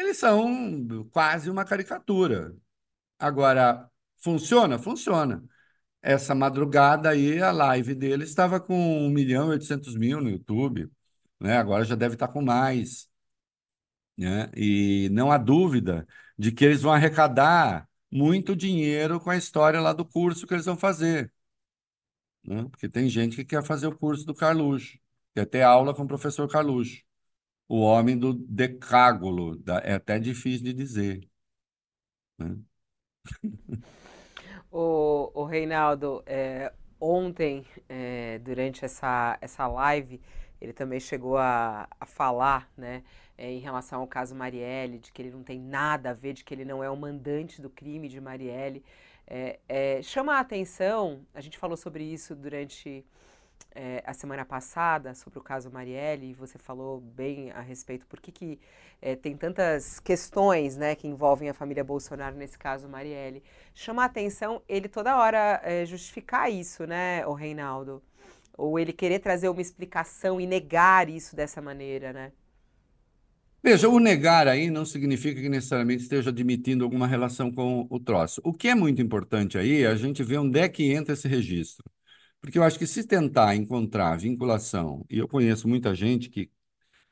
[0.00, 2.56] eles são quase uma caricatura.
[3.18, 4.78] Agora, funciona?
[4.78, 5.44] Funciona.
[6.02, 10.90] Essa madrugada aí, a live dele estava com 1 milhão e 800 mil no YouTube,
[11.40, 11.58] né?
[11.58, 13.10] Agora já deve estar com mais,
[14.16, 14.50] né?
[14.56, 16.06] E não há dúvida
[16.38, 20.66] de que eles vão arrecadar muito dinheiro com a história lá do curso que eles
[20.66, 21.32] vão fazer,
[22.44, 22.64] né?
[22.70, 24.98] Porque tem gente que quer fazer o curso do Carluxo,
[25.34, 27.02] quer ter aula com o professor Carluxo,
[27.68, 31.28] o homem do decágulo, da- é até difícil de dizer,
[32.38, 32.58] né?
[34.70, 40.20] O, o Reinaldo, é, ontem, é, durante essa, essa live,
[40.60, 43.02] ele também chegou a, a falar, né,
[43.36, 46.44] é, em relação ao caso Marielle, de que ele não tem nada a ver, de
[46.44, 48.84] que ele não é o mandante do crime de Marielle.
[49.26, 53.04] É, é, chama a atenção, a gente falou sobre isso durante
[53.74, 58.20] é, a semana passada, sobre o caso Marielle, e você falou bem a respeito por
[58.20, 58.58] que, que
[59.00, 63.42] é, tem tantas questões né, que envolvem a família Bolsonaro, nesse caso Marielle.
[63.74, 68.02] Chama a atenção ele toda hora é, justificar isso, né, o Reinaldo?
[68.56, 72.32] Ou ele querer trazer uma explicação e negar isso dessa maneira, né?
[73.62, 78.40] Veja, o negar aí não significa que necessariamente esteja admitindo alguma relação com o troço.
[78.44, 81.28] O que é muito importante aí é a gente ver onde é que entra esse
[81.28, 81.84] registro.
[82.40, 86.50] Porque eu acho que se tentar encontrar vinculação, e eu conheço muita gente que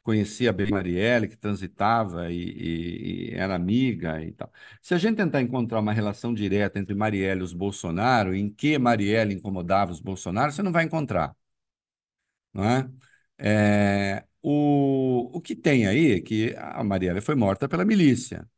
[0.03, 4.53] conhecia bem Marielle, que transitava e, e- e era amiga e tal.
[4.83, 8.79] Se a gente tentar encontrar uma relação direta entre Marielle e os Bolsonaro, em que
[8.79, 11.37] Marielle incomodava os Bolsonaro, você não vai encontrar
[12.53, 12.91] não é?
[13.39, 18.49] É, o, o que tem aí é que a Marielle foi morta pela milícia.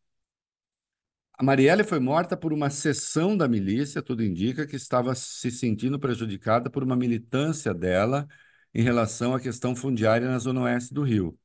[1.39, 5.99] A Marielle foi morta por uma seção da milícia, tudo indica que estava se sentindo
[5.99, 8.27] prejudicada por uma militância dela
[8.75, 11.39] em relação à questão fundiária na zona oeste do Rio.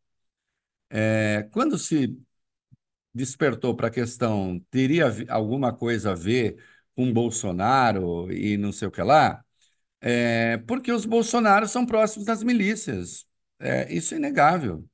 [0.90, 2.18] É, quando se
[3.14, 6.58] despertou para a questão, teria alguma coisa a ver
[6.96, 9.44] com Bolsonaro e não sei o que lá,
[10.02, 13.26] é, porque os Bolsonaros são próximos das milícias.
[13.60, 14.88] É, isso é inegável.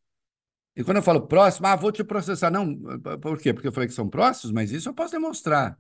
[0.76, 2.49] E quando eu falo próximo, ah, vou te processar.
[2.51, 2.76] Não,
[3.22, 3.53] por quê?
[3.53, 5.78] Porque eu falei que são próximos, mas isso eu posso demonstrar,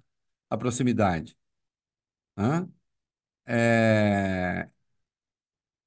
[0.49, 1.37] a proximidade.
[2.37, 2.67] Hã?
[3.47, 4.69] É,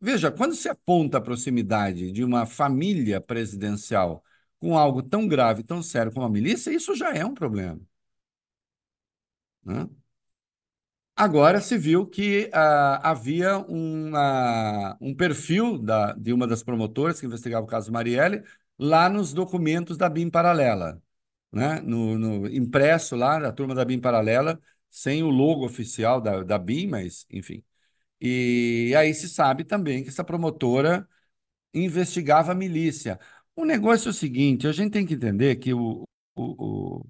[0.00, 4.22] Veja, quando se aponta a proximidade de uma família presidencial
[4.58, 7.80] com algo tão grave, tão sério como a milícia, isso já é um problema.
[9.64, 9.88] Né?
[11.14, 17.26] Agora se viu que ah, havia uma- um perfil da- de uma das promotoras que
[17.26, 18.42] investigava o caso Marielle
[18.78, 21.02] lá nos documentos da BIM Paralela,
[21.52, 21.80] né?
[21.80, 24.60] No, no impresso lá da turma da BIM Paralela,
[24.90, 27.64] sem o logo oficial da, da BIM, mas enfim.
[28.20, 31.08] E aí se sabe também que essa promotora
[31.74, 33.18] investigava a milícia.
[33.56, 36.04] O negócio é o seguinte: a gente tem que entender que o,
[36.34, 37.06] o, o-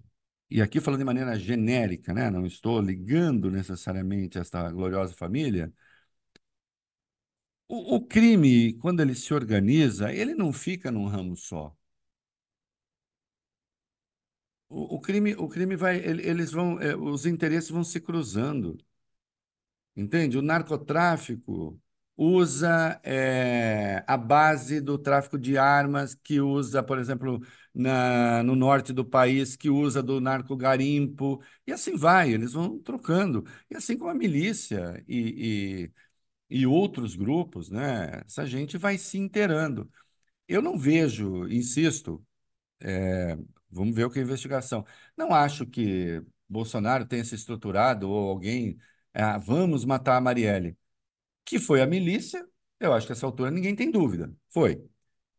[0.51, 2.31] e aqui falando de maneira genérica, né?
[2.31, 5.73] Não estou ligando necessariamente esta gloriosa família.
[7.77, 11.77] O, o crime, quando ele se organiza, ele não fica num ramo só.
[14.69, 18.77] O, o crime, o crime vai, ele- eles vão, eh, os interesses vão se cruzando.
[19.97, 20.39] Entende?
[20.39, 21.79] O narcotráfico
[22.17, 27.41] usa eh, a base do tráfico de armas, que usa, por exemplo,
[27.75, 33.45] na, no norte do país, que usa do narcogarimpo, e assim vai, eles vão trocando.
[33.71, 35.91] E assim como a milícia e,
[36.61, 38.23] e, outros grupos, né?
[38.27, 39.91] Essa gente vai se inteirando.
[40.49, 42.25] Eu não vejo, insisto,
[42.81, 43.37] eh,
[43.71, 44.85] vamos ver o que é a investigação.
[45.17, 48.79] Não acho que Bolsonaro tenha se estruturado ou alguém,
[49.15, 50.77] ah, vamos matar a Marielle,
[51.45, 52.47] que foi a milícia.
[52.81, 54.33] Eu acho que essa altura ninguém tem dúvida.
[54.51, 54.85] Foi,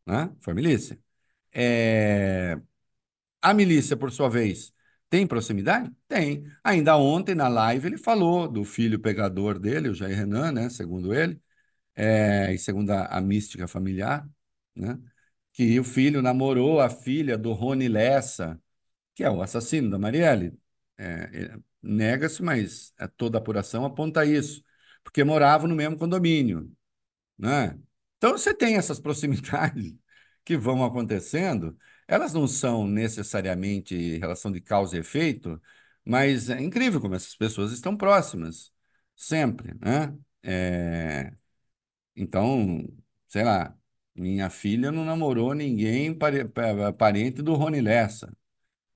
[0.06, 0.34] né?
[0.40, 0.98] Foi a milícia.
[1.52, 2.60] É,
[3.42, 4.73] A milícia, por sua vez,
[5.14, 5.92] tem proximidade?
[6.08, 6.44] Tem.
[6.64, 10.68] Ainda ontem, na live, ele falou do filho pegador dele, o Jair Renan, né?
[10.68, 11.40] Segundo ele,
[11.96, 14.28] é, e segundo a, a mística familiar,
[14.74, 14.98] né?
[15.52, 18.60] Que o filho namorou a filha do Rony Lessa,
[19.14, 20.58] que é o assassino da Marielle.
[20.98, 21.04] É,
[21.54, 24.64] é, nega-se, mas é, toda apuração aponta isso,
[25.04, 26.72] porque moravam no mesmo condomínio,
[27.38, 27.78] né?
[28.18, 29.94] Então, você tem essas proximidades
[30.44, 31.78] que vão acontecendo,
[32.08, 35.60] elas não são necessariamente relação de causa e efeito,
[36.04, 38.72] mas é incrível como essas pessoas estão próximas,
[39.16, 40.16] sempre, né?
[40.42, 41.32] É...
[42.16, 42.86] Então,
[43.28, 43.76] sei lá,
[44.14, 46.16] minha filha não namorou ninguém
[46.98, 48.36] parente do Rony Lessa,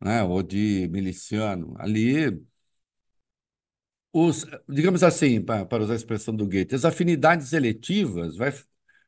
[0.01, 0.23] né?
[0.25, 1.75] Ou de miliciano.
[1.79, 2.45] Ali,
[4.13, 8.53] os, digamos assim, para usar a expressão do Goethe, as afinidades eletivas vai,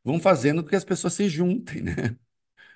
[0.05, 2.17] vão fazendo com que as pessoas se juntem, né?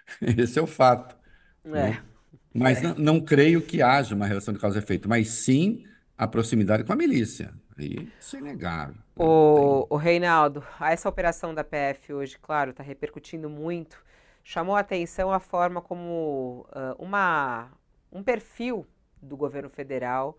[0.20, 1.16] Esse é o fato.
[1.64, 2.02] né?
[2.02, 2.14] É.
[2.56, 5.84] Mas não, não creio que haja uma relação de causa e efeito, mas sim
[6.16, 7.52] a proximidade com a milícia.
[7.76, 8.94] Aí, isso é inegável.
[8.94, 9.00] né?
[9.16, 14.02] O, o Reinaldo, essa operação da PF hoje, claro, está repercutindo muito.
[14.44, 17.70] Chamou a atenção a forma como ah, uma,
[18.12, 18.86] um perfil
[19.20, 20.38] do governo federal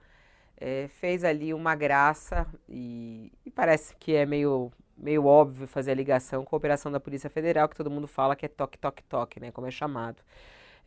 [0.58, 5.96] eh, fez ali uma graça e, e parece que é meio, meio óbvio fazer a
[5.96, 9.04] ligação com a operação da Polícia Federal, que todo mundo fala que é toque, toque,
[9.04, 10.22] toque, né, como é chamado.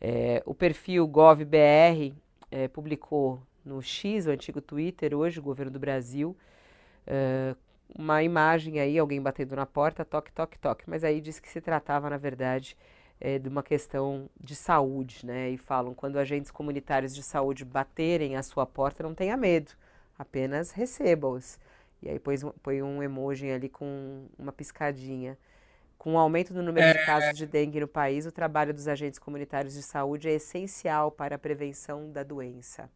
[0.01, 2.13] Eh, o perfil GovBR
[2.51, 6.35] eh, publicou no X, o antigo Twitter, hoje, o governo do Brasil,
[7.07, 7.55] eh,
[7.97, 10.83] uma imagem aí, alguém batendo na porta, toque, toque, toque.
[10.87, 12.77] Mas aí disse que se tratava, na verdade,
[13.19, 15.49] eh, de uma questão de saúde, né?
[15.49, 19.71] E falam, quando agentes comunitários de saúde baterem à sua porta, não tenha medo,
[20.17, 21.59] apenas receba-os.
[22.01, 25.37] E aí põe, um- põe um emoji ali com uma piscadinha.
[25.97, 29.19] Com o aumento do número de casos de dengue no país, o trabalho dos agentes
[29.19, 32.89] comunitários de saúde é essencial para a prevenção da doença.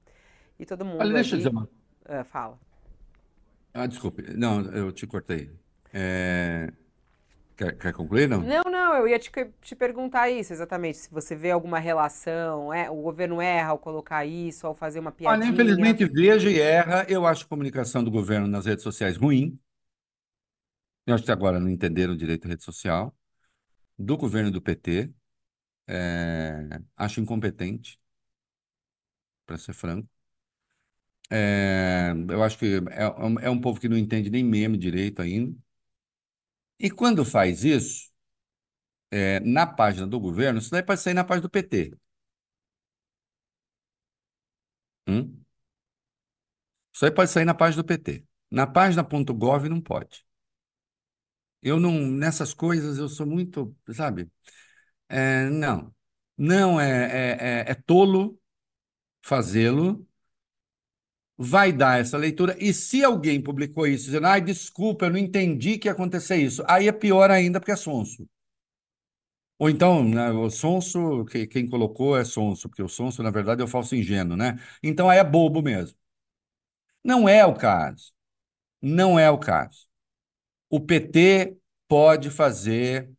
[0.60, 1.70] E todo mundo Olha, deixa eu ali, dizer uma.
[2.06, 2.60] ah, fala.
[3.74, 4.22] Ah, desculpe.
[4.36, 5.52] Não, eu te cortei.
[5.92, 6.72] É,
[7.58, 8.42] Quer, quer concluir, não?
[8.42, 9.30] Não, não, eu ia te,
[9.62, 10.98] te perguntar isso exatamente.
[10.98, 15.12] Se você vê alguma relação, é, o governo erra ao colocar isso, ao fazer uma
[15.26, 15.46] Olha, piadinha.
[15.46, 17.06] infelizmente, veja e erra.
[17.10, 19.58] Eu acho a comunicação do governo nas redes sociais ruim.
[21.06, 23.16] Eu acho que agora não entenderam direito a rede social.
[24.00, 25.14] Do governo do PT,
[25.88, 27.98] é, acho incompetente,
[29.46, 30.10] para ser franco.
[31.32, 35.22] É, eu acho que é, um- é um povo que não entende nem meme direito
[35.22, 35.56] ainda.
[36.84, 38.12] E quando faz isso,
[39.12, 41.94] é, na página do governo, isso daí pode sair na página do PT.
[45.08, 45.46] Hum?
[46.94, 48.26] Isso aí pode sair na página do PT.
[48.52, 50.26] Na página .gov não pode.
[51.62, 54.30] Eu não, nessas coisas eu sou muito, sabe?
[55.10, 55.94] É, não,
[56.38, 58.40] não é, é, é, é tolo
[59.24, 60.08] fazê-lo.
[61.38, 62.56] Vai dar essa leitura.
[62.60, 66.64] E se alguém publicou isso dizendo, ai, desculpa, eu não entendi que ia acontecer isso,
[66.68, 68.28] aí é pior ainda porque é sonso.
[69.60, 73.62] Ou então, né, o sonso, que- quem colocou é sonso, porque o sonso, na verdade,
[73.62, 74.58] é o falso ingênuo, né?
[74.82, 75.98] Então aí é bobo mesmo.
[77.04, 78.14] Não é o caso.
[78.82, 79.88] Não é o caso.
[80.70, 81.58] O PT
[81.88, 83.12] pode fazer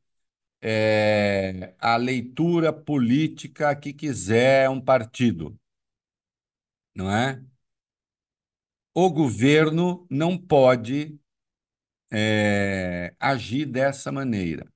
[0.63, 5.59] é, a leitura política que quiser um partido,
[6.95, 7.43] não é?
[8.95, 11.19] O governo não pode
[12.13, 14.67] é, agir dessa maneira,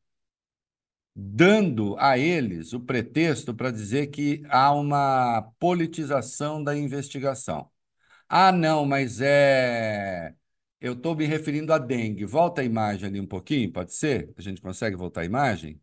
[1.15, 7.71] dando a eles o pretexto para dizer que há uma politização da investigação.
[8.29, 10.35] Ah, não, mas é.
[10.81, 12.25] Eu estou me referindo à dengue.
[12.27, 14.33] Volta a imagem ali um pouquinho, pode ser?
[14.37, 15.81] A gente consegue voltar a imagem?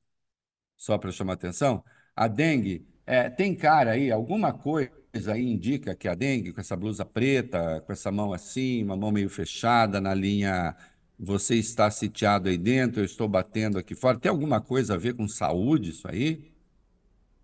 [0.77, 1.83] Só para chamar atenção.
[2.15, 4.91] A dengue, é, tem cara aí, alguma coisa
[5.27, 9.11] aí indica que a dengue, com essa blusa preta, com essa mão assim, uma mão
[9.11, 10.75] meio fechada na linha.
[11.17, 14.19] Você está sitiado aí dentro, eu estou batendo aqui fora.
[14.19, 16.51] Tem alguma coisa a ver com saúde isso aí?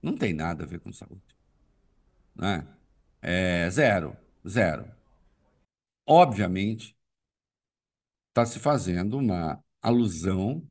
[0.02, 1.36] Não tem nada a ver com saúde.
[2.36, 2.68] Né?
[3.22, 4.18] É zero,
[4.48, 4.86] zero.
[6.06, 6.96] Obviamente,
[8.30, 10.66] está se fazendo uma alusão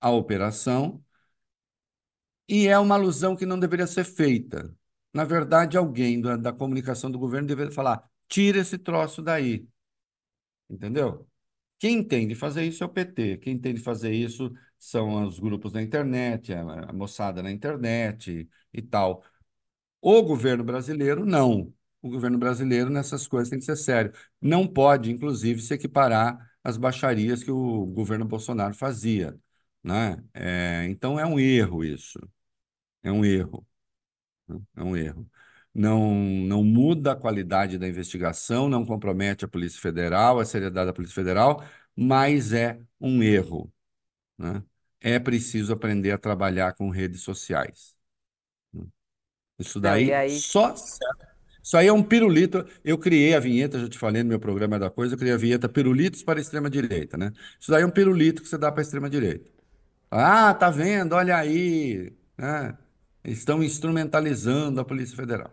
[0.00, 1.02] à operação
[2.48, 4.74] e é uma alusão que não deveria ser feita.
[5.16, 9.66] Na verdade, alguém da, da comunicação do governo deveria falar: tira esse troço daí.
[10.68, 11.28] Entendeu?
[11.78, 13.38] Quem tem de fazer isso é o PT.
[13.38, 18.48] Quem tem de fazer isso são os grupos na internet, a, a moçada na internet
[18.72, 19.24] e tal.
[20.00, 21.74] O governo brasileiro, não.
[22.02, 24.12] O governo brasileiro, nessas coisas, tem que ser sério.
[24.40, 29.38] Não pode, inclusive, se equiparar às baixarias que o governo Bolsonaro fazia,
[29.82, 30.22] né?
[30.34, 32.18] É, então, é um erro isso.
[33.02, 33.66] É um erro.
[34.48, 34.60] Né?
[34.76, 35.28] É um erro.
[35.74, 40.92] Não, não muda a qualidade da investigação, não compromete a Polícia Federal, a seriedade da
[40.92, 41.62] Polícia Federal,
[41.94, 43.72] mas é um erro,
[44.38, 44.62] né?
[45.00, 47.96] É preciso aprender a trabalhar com redes sociais.
[48.72, 48.84] né?
[49.58, 50.74] Isso Não, daí aí- só
[51.62, 52.64] isso aí é um pirulito.
[52.84, 55.36] Eu criei a vinheta, já te falei no meu programa da coisa, eu criei a
[55.36, 57.32] vinheta Pirulitos para a extrema-direita, né?
[57.60, 59.50] Isso daí é um pirulito que você dá para a extrema-direita.
[60.10, 61.14] Ah, tá vendo?
[61.14, 62.76] Olha aí, né?
[63.26, 65.50] Estão instrumentalizando a Polícia Federal.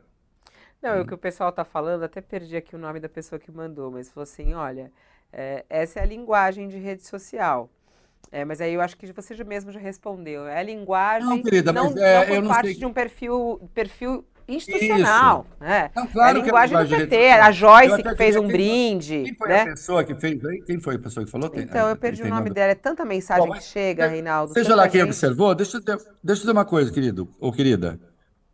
[0.82, 3.52] Não, o que o pessoal está falando, até perdi aqui o nome da pessoa que
[3.52, 4.92] mandou, mas falou assim: olha,
[5.32, 7.70] é, essa é a linguagem de rede social.
[8.32, 10.48] É, mas aí eu acho que você mesmo já respondeu.
[10.48, 12.76] É a linguagem Não, querida, não, mas é, não por parte sei.
[12.76, 15.48] de um perfil, perfil institucional.
[15.60, 15.92] Né?
[15.96, 18.36] Não, É a claro que é linguagem do linguagem de PT, a Joyce que fez
[18.36, 19.24] um brinde.
[19.24, 19.62] Quem foi né?
[19.62, 20.40] a pessoa que fez?
[20.66, 21.52] Quem foi a pessoa que falou?
[21.54, 22.50] Então, eu perdi o nome nome?
[22.50, 22.72] dela.
[22.72, 24.54] É tanta mensagem Bom, que chega, Reinaldo.
[24.54, 25.10] Seja lá quem gente.
[25.10, 28.00] observou, deixa eu, dizer, deixa eu dizer uma coisa, querido, ou querida,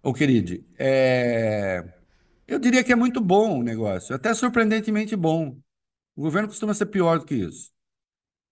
[0.03, 0.65] ou queride.
[0.77, 1.83] É,
[2.47, 5.57] eu diria que é muito bom o negócio, até surpreendentemente bom.
[6.15, 7.71] O governo costuma ser pior do que isso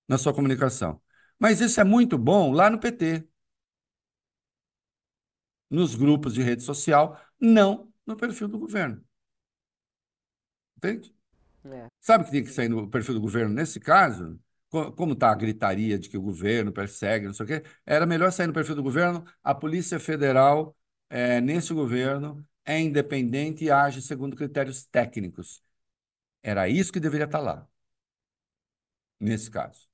[0.07, 1.01] na sua comunicação.
[1.39, 3.27] Mas isso é muito bom lá no PT,
[5.69, 9.03] nos grupos de rede social, não no perfil do governo.
[10.77, 11.13] Entende?
[11.65, 11.87] É.
[12.01, 14.39] Sabe o que tem que sair no perfil do governo nesse caso?
[14.69, 18.05] Co- Como está a gritaria de que o governo persegue, não sei o quê, era
[18.05, 19.25] melhor sair no perfil do governo.
[19.43, 20.77] A Polícia Federal,
[21.09, 25.63] eh, nesse governo, é independente e age segundo critérios técnicos.
[26.43, 27.67] Era isso que deveria estar lá,
[29.19, 29.87] nesse caso.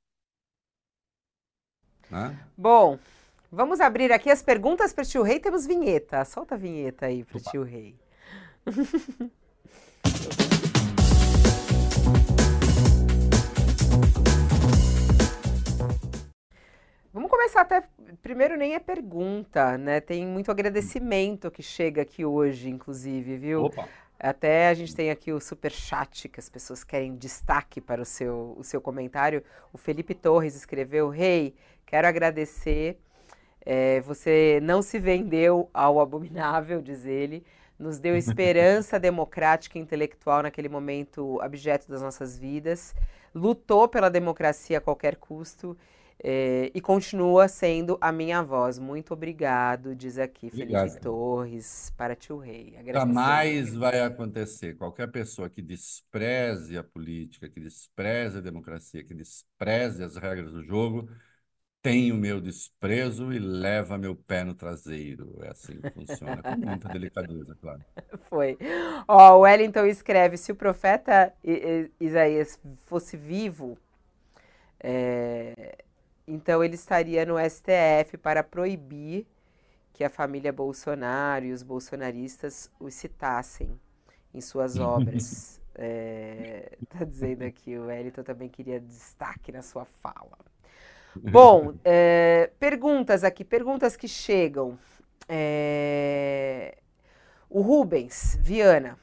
[2.09, 2.39] Né?
[2.57, 2.99] Bom,
[3.54, 5.39] vamos abrir aqui as perguntas para o tio Rei.
[5.39, 6.26] Temos vinheta.
[6.26, 7.95] Solta a vinheta aí para o tio Rei.
[17.14, 17.84] Vamos começar até.
[18.24, 19.99] Primeiro, nem é pergunta, né?
[20.01, 23.66] Tem muito agradecimento que chega aqui hoje, inclusive, viu?
[23.66, 23.88] Opa,
[24.20, 28.06] Até a gente tem aqui o super chat que as pessoas querem destaque para o
[28.06, 29.43] seu, o seu comentário.
[29.72, 31.54] O Felipe Torres escreveu: Rei,
[31.86, 32.99] quero agradecer.
[33.66, 37.45] É, você não se vendeu ao abominável, diz ele.
[37.80, 42.93] Nos deu esperança democrática e intelectual naquele momento abjeto das nossas vidas.
[43.34, 45.78] Lutou pela democracia a qualquer custo.
[46.24, 48.80] é, e continua sendo a minha voz.
[48.80, 50.99] Muito obrigado, diz aqui Felipe Obrigado.
[51.01, 52.78] Torres, para tio Rei.
[52.93, 54.76] Jamais vai acontecer.
[54.78, 60.64] Qualquer pessoa que despreze a política, que despreze a democracia, que despreze as regras do
[60.64, 61.09] jogo,
[61.84, 65.38] tem o meu desprezo e leva meu pé no traseiro.
[65.43, 67.84] É assim que funciona, com muita delicadeza, claro.
[68.29, 68.57] Foi.
[69.05, 71.34] Ó, o Wellington escreve: se o profeta
[71.99, 73.77] Isaías fosse vivo,
[74.79, 75.77] é,
[76.25, 79.27] então ele estaria no STF para proibir
[79.91, 83.77] que a família Bolsonaro e os bolsonaristas o citassem
[84.34, 85.61] em suas obras.
[85.75, 90.38] É, tá dizendo aqui, o Wellington também queria destaque na sua fala.
[91.16, 94.78] Bom, é, perguntas aqui, perguntas que chegam.
[95.28, 96.78] É,
[97.49, 98.97] o Rubens Viana,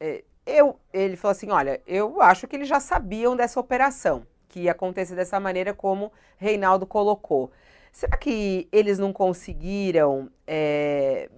[0.00, 4.60] é, eu, ele falou assim: olha, eu acho que eles já sabiam dessa operação, que
[4.60, 7.50] ia acontecer dessa maneira como Reinaldo colocou.
[7.92, 10.30] Será que eles não conseguiram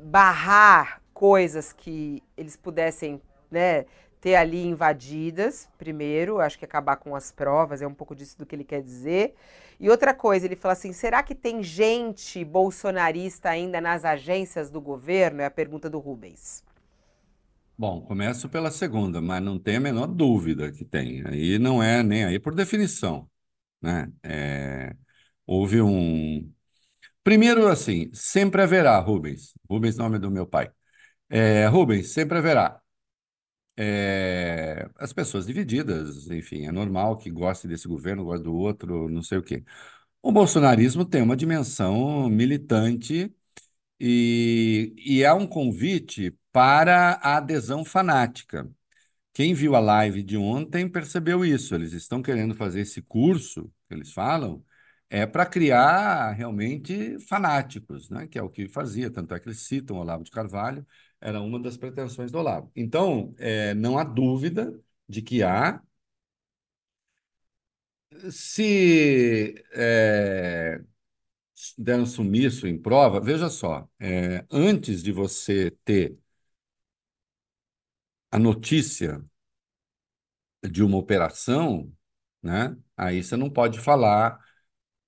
[0.03, 3.87] barrar coisas que eles pudessem né,
[4.21, 8.47] ter ali invadidas, primeiro, acho que acabar com as provas, é um pouco disso do
[8.47, 9.35] que ele quer dizer.
[9.81, 14.81] E outra coisa, ele fala assim: será que tem gente bolsonarista ainda nas agências do
[14.81, 15.41] governo?
[15.43, 16.65] É a pergunta do Rubens.
[17.77, 21.25] Bom, começo pela segunda, mas não tem a menor dúvida que tem.
[21.27, 23.31] Aí não é nem aí por definição,
[23.83, 24.13] né?
[24.23, 24.95] É,
[25.47, 26.53] houve um.
[27.25, 29.55] Primeiro, assim, sempre haverá, Rubens.
[29.71, 30.71] Rubens, nome do meu pai.
[31.31, 32.81] É, Rubens, sempre haverá.
[33.81, 39.23] É, as pessoas divididas, enfim, é normal que goste desse governo, goste do outro, não
[39.23, 39.65] sei o quê.
[40.23, 43.35] O bolsonarismo tem uma dimensão militante
[44.01, 48.71] e, e é um convite para a adesão fanática.
[49.33, 51.75] Quem viu a live de ontem percebeu isso.
[51.75, 54.65] Eles estão querendo fazer esse curso, que eles falam,
[55.11, 58.27] é para criar realmente fanáticos, né?
[58.27, 59.11] Que é o que fazia.
[59.11, 60.87] Tanto é que eles citam o Olavo de Carvalho,
[61.21, 62.71] era uma das pretensões do Olavo.
[62.77, 65.83] Então, é, não há dúvida de que há.
[68.31, 70.81] Se é,
[71.79, 76.19] deram sumiço em prova, veja só, é, antes de você ter
[78.31, 79.23] a notícia
[80.63, 81.93] de uma operação,
[82.43, 82.77] né?
[82.97, 84.39] Aí você não pode falar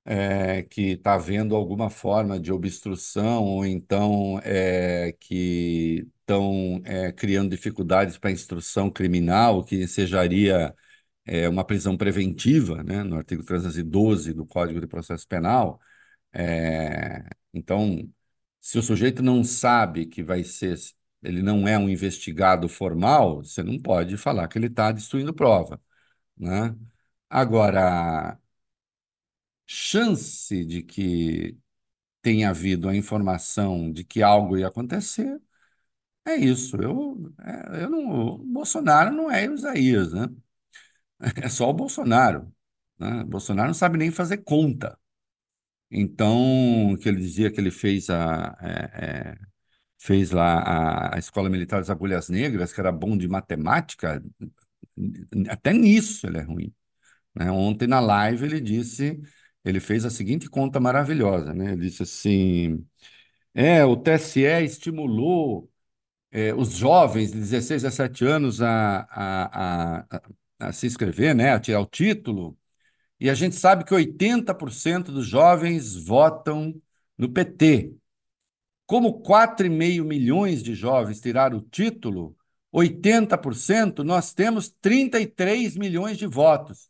[0.04, 7.50] é, que está havendo alguma forma de obstrução ou então é, que estão é, criando
[7.50, 10.74] dificuldades para a instrução criminal, que sejaria
[11.26, 13.02] é, uma prisão preventiva, né?
[13.04, 15.80] No artigo 312 do Código de Processo Penal.
[17.52, 18.08] Então,
[18.60, 20.78] se o sujeito não sabe que vai ser,
[21.22, 25.80] ele não é um investigado formal, você não pode falar que ele está destruindo prova,
[26.38, 26.76] né?
[27.30, 28.39] Agora,
[29.72, 31.56] chance de que
[32.22, 35.40] tenha havido a informação de que algo ia acontecer
[36.26, 36.76] é isso.
[36.76, 40.28] Eu, é, eu não, Bolsonaro não é Isaías, né?
[41.42, 42.52] É só o Bolsonaro.
[42.98, 43.22] Né?
[43.22, 44.98] O Bolsonaro não sabe nem fazer conta.
[45.90, 49.38] Então, que ele dizia que ele fez a, é, é,
[49.98, 54.22] fez lá a, a Escola Militar das Agulhas Negras, que era bom de matemática,
[55.48, 56.72] até nisso ele é ruim.
[57.34, 57.50] Né?
[57.50, 59.20] Ontem na live ele disse,
[59.64, 61.72] ele fez a seguinte conta maravilhosa, né?
[61.72, 62.86] Ele disse assim,
[63.54, 65.70] é, o TSE estimulou
[66.30, 70.22] é, os jovens de 16 a 17 anos a, a, a,
[70.60, 72.58] a se inscrever, né, a tirar o título,
[73.20, 76.74] e a gente sabe que 80% dos jovens votam
[77.18, 77.94] no PT.
[78.86, 82.36] Como 4,5 milhões de jovens tiraram o título,
[82.72, 86.89] 80%, nós temos 33 milhões de votos.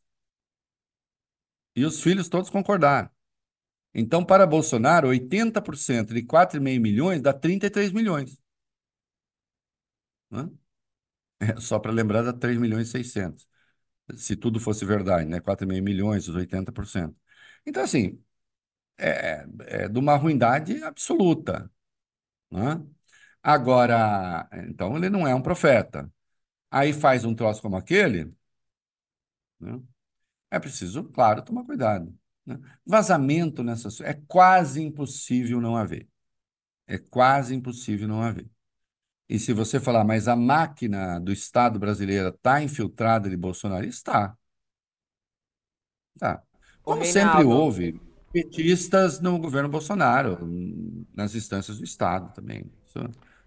[1.75, 3.11] E os filhos todos concordaram.
[3.95, 8.39] Então, para Bolsonaro, 80% de 4,5 milhões dá 33 milhões.
[10.31, 10.49] Né?
[11.41, 13.49] É, só para lembrar, dá 3 milhões e 600.
[14.17, 15.41] Se tudo fosse verdade, né?
[15.41, 17.17] 4,5 milhões, os 80%.
[17.67, 18.23] Então, assim,
[18.99, 21.71] é, é de uma ruindade absoluta.
[22.51, 22.83] Né?
[23.43, 26.13] Agora, então ele não é um profeta.
[26.71, 28.35] Aí faz um troço como aquele,
[29.61, 29.81] né?
[30.51, 32.13] É preciso, claro, tomar cuidado.
[32.45, 32.59] Né?
[32.85, 36.09] Vazamento nessas é quase impossível não haver.
[36.87, 38.49] É quase impossível não haver.
[39.29, 44.37] E se você falar, mas a máquina do Estado brasileiro está infiltrada de Bolsonaro, está.
[46.19, 46.43] Tá.
[46.83, 48.01] Como sempre houve
[48.33, 50.39] petistas no governo Bolsonaro,
[51.15, 52.71] nas instâncias do Estado também.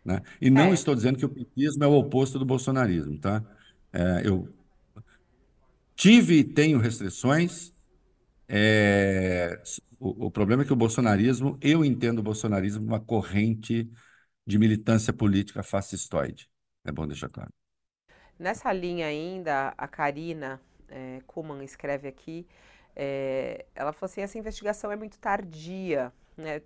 [0.06, 0.22] Né?
[0.40, 0.74] E não é.
[0.74, 3.44] estou dizendo que o petismo é o oposto do bolsonarismo, tá?
[3.92, 4.48] É, eu
[5.96, 7.74] tive e tenho restrições.
[8.48, 9.62] É,
[10.00, 13.90] o, o, problema é que o bolsonarismo, eu entendo o bolsonarismo uma corrente
[14.46, 16.50] de militância política fascistoide.
[16.86, 17.50] É bom deixar claro.
[18.38, 22.46] Nessa linha ainda, a Karina é, Kuman escreve aqui,
[22.96, 26.62] é, ela falou assim, essa investigação é muito tardia, né?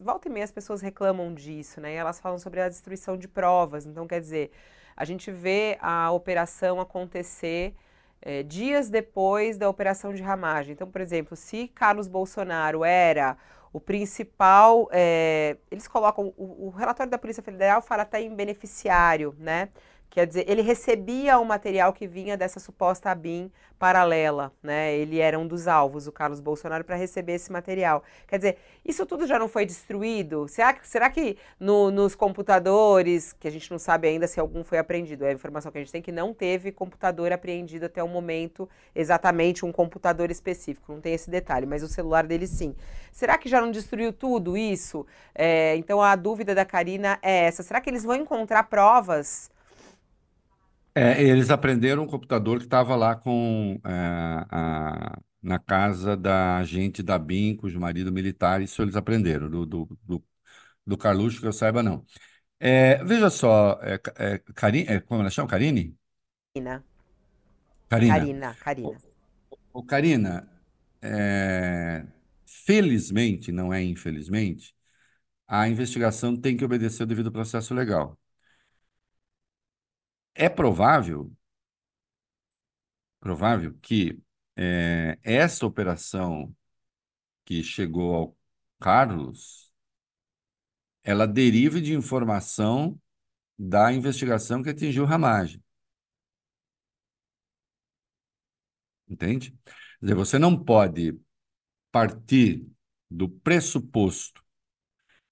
[0.00, 1.94] Volta e meia as pessoas reclamam disso, né?
[1.94, 3.86] Elas falam sobre a destruição de provas.
[3.86, 4.50] Então, quer dizer,
[4.96, 7.74] a gente vê a operação acontecer
[8.20, 10.72] é, dias depois da operação de ramagem.
[10.72, 13.36] Então, por exemplo, se Carlos Bolsonaro era
[13.72, 19.34] o principal, é, eles colocam, o, o, relatório da Polícia Federal fala até em beneficiário,
[19.38, 19.68] né?
[20.10, 24.94] Quer dizer, ele recebia o material que vinha dessa suposta ABIN paralela, né?
[24.96, 28.02] Ele era um dos alvos, o Carlos Bolsonaro, para receber esse material.
[28.26, 30.48] Quer dizer, isso tudo já não foi destruído?
[30.48, 34.78] Será, será que no, nos computadores, que a gente não sabe ainda se algum foi
[34.78, 38.08] apreendido, é a informação que a gente tem que não teve computador apreendido até o
[38.08, 42.74] momento, exatamente um computador específico, não tem esse detalhe, mas o celular dele sim.
[43.12, 45.06] Será que já não destruiu tudo isso?
[45.34, 49.50] É, então a dúvida da Karina é essa: será que eles vão encontrar provas?
[50.98, 53.90] É, eles aprenderam um computador que estava lá com é,
[54.50, 59.98] a, na casa da gente da BIM, cujo marido militar, isso eles aprenderam, do, do,
[60.02, 60.24] do,
[60.86, 62.04] do Carluxo, que eu saiba, não.
[62.60, 65.48] É, veja só, é, é, Karine, é, como ela chama?
[65.48, 65.96] Karine?
[66.54, 66.84] Karina.
[67.88, 68.54] Karina.
[68.60, 68.98] Karina,
[69.72, 70.48] o Karina,
[71.02, 72.06] é,
[72.46, 74.74] felizmente, não é infelizmente,
[75.48, 78.18] a investigação tem que obedecer o devido processo legal.
[80.38, 81.32] É provável,
[83.18, 84.16] provável que
[84.56, 86.54] é, essa operação
[87.44, 88.38] que chegou ao
[88.78, 89.72] Carlos,
[91.02, 93.00] ela derive de informação
[93.58, 95.60] da investigação que atingiu Ramagem.
[99.08, 99.50] Entende?
[99.64, 101.18] Quer dizer, você não pode
[101.90, 102.64] partir
[103.10, 104.44] do pressuposto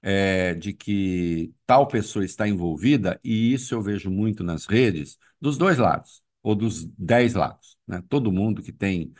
[0.09, 5.59] é, de que tal pessoa está envolvida, e isso eu vejo muito nas redes, dos
[5.59, 7.77] dois lados, ou dos dez lados.
[7.89, 8.01] Né?
[8.09, 9.13] Todo mundo que tem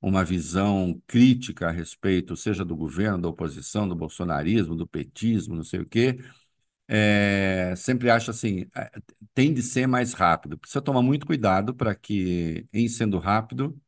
[0.00, 5.64] uma visão crítica a respeito, seja do governo, da oposição, do bolsonarismo, do petismo, não
[5.64, 6.16] sei o quê,
[6.88, 8.90] é, sempre acha assim, é,
[9.34, 10.58] tem de ser mais rápido.
[10.58, 13.78] Precisa tomar muito cuidado para que, em sendo rápido,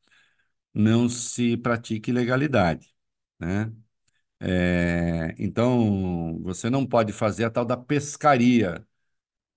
[0.74, 2.94] não se pratique ilegalidade,
[3.39, 3.73] né?
[4.40, 8.86] É, então, você não pode fazer a tal da pescaria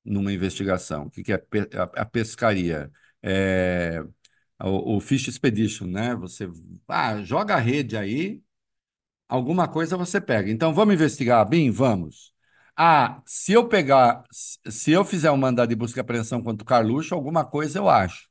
[0.06, 1.06] numa investigação.
[1.08, 1.44] O que, que é
[1.96, 2.92] a, pescaria?
[3.24, 4.02] É,
[4.64, 6.16] o, o Fish Expedition, né?
[6.16, 6.50] Você
[6.88, 8.42] ah, joga a rede aí,
[9.28, 10.52] alguma coisa você pega.
[10.52, 11.72] Então, vamos investigar, BIM?
[11.72, 12.34] Vamos.
[12.76, 16.68] Ah, se eu pegar, se eu fizer um mandado de busca e apreensão contra o
[16.68, 18.30] Carluxo, alguma coisa eu acho.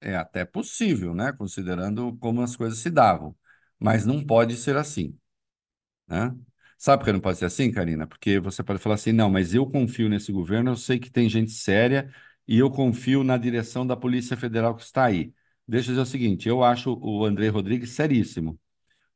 [0.00, 1.32] é até possível, né?
[1.32, 3.34] Considerando como as coisas se davam,
[3.82, 5.16] mas não pode ser assim,
[6.08, 6.34] né?
[6.78, 8.06] Sabe por que não pode ser assim, Karina?
[8.06, 11.28] Porque você pode falar assim, não, mas eu confio nesse governo, eu sei que tem
[11.28, 12.12] gente séria
[12.46, 15.32] e eu confio na direção da Polícia Federal que está aí.
[15.66, 18.58] Deixa eu dizer o seguinte, eu acho o André Rodrigues seríssimo,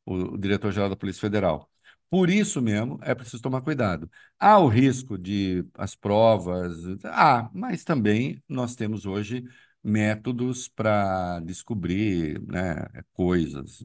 [0.05, 1.71] o, diretor-geral da Polícia Federal.
[2.11, 4.11] Por isso mesmo, é preciso tomar cuidado.
[4.39, 6.75] Há o risco de as provas,
[7.05, 9.45] ah, mas também nós temos hoje
[9.83, 13.85] métodos para descobrir né, coisas.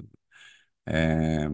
[0.85, 1.47] É,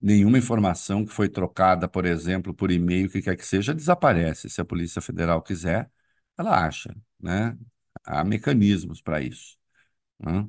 [0.00, 4.50] nenhuma informação que foi trocada, por exemplo, por e-mail, que quer que seja, desaparece.
[4.50, 5.90] Se a Polícia Federal quiser,
[6.36, 7.56] ela acha, né?
[8.04, 9.56] Há mecanismos para isso.
[10.20, 10.48] Né?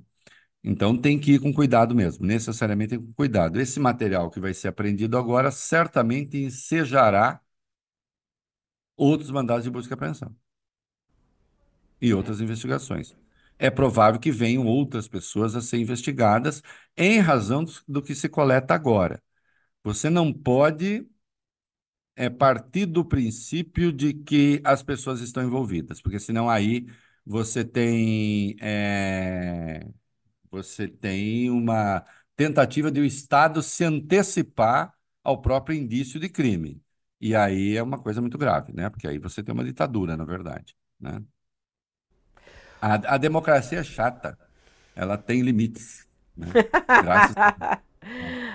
[0.63, 3.59] Então tem que ir com cuidado mesmo, necessariamente com cuidado.
[3.61, 7.41] Esse material que vai ser apreendido agora certamente ensejará
[8.97, 10.35] outros mandados de busca e apreensão
[12.01, 13.15] e outras investigações.
[13.57, 16.61] É provável que venham outras pessoas a ser investigadas
[16.97, 19.21] em razão do, que se coleta agora.
[19.83, 21.07] Você não pode
[22.15, 26.85] é, partir do princípio de que as pessoas estão envolvidas, porque senão aí
[27.25, 29.85] você tem é,
[30.51, 32.05] você tem uma
[32.35, 36.81] tentativa de o Estado se antecipar ao próprio indício de crime.
[37.21, 38.89] E aí é uma coisa muito grave, né?
[38.89, 41.21] Porque aí você tem uma ditadura, na verdade, né?
[42.85, 44.37] A, a democracia é chata.
[44.95, 46.07] Ela tem limites,
[46.37, 46.59] né?
[46.95, 47.81] Graças a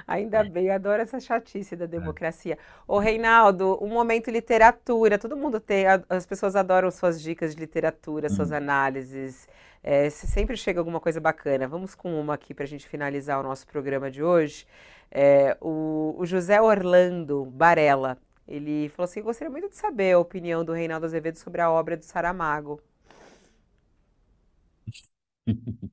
[0.07, 2.59] Ainda bem, eu adoro essa chatice da democracia.
[2.87, 5.19] Ô, Reinaldo, um momento literatura.
[5.19, 8.57] Todo mundo tem, as pessoas adoram suas dicas de literatura, suas Hum.
[8.57, 9.49] análises.
[9.83, 11.67] É, se- sempre chega alguma coisa bacana.
[11.69, 14.67] Vamos com uma aqui para a gente finalizar o nosso programa de hoje.
[15.11, 20.65] É, o, o José Orlando Barella, ele falou assim: gostaria muito de saber a opinião
[20.65, 22.81] do Reinaldo Azevedo sobre a obra do Saramago.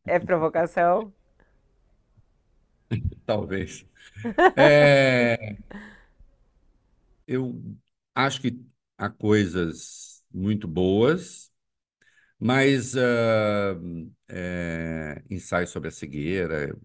[0.05, 1.13] É provocação?
[3.25, 3.85] Talvez.
[4.57, 5.57] É,
[7.27, 7.61] eu
[8.15, 8.59] acho que
[8.97, 11.51] há coisas muito boas,
[12.39, 13.75] mas ah,
[14.29, 16.75] é, ensaio sobre a cegueira.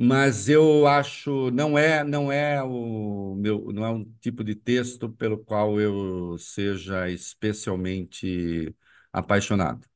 [0.00, 5.10] Mas eu acho não é não é o meu não é um tipo de texto
[5.10, 8.74] pelo qual eu seja especialmente
[9.12, 9.87] apaixonado.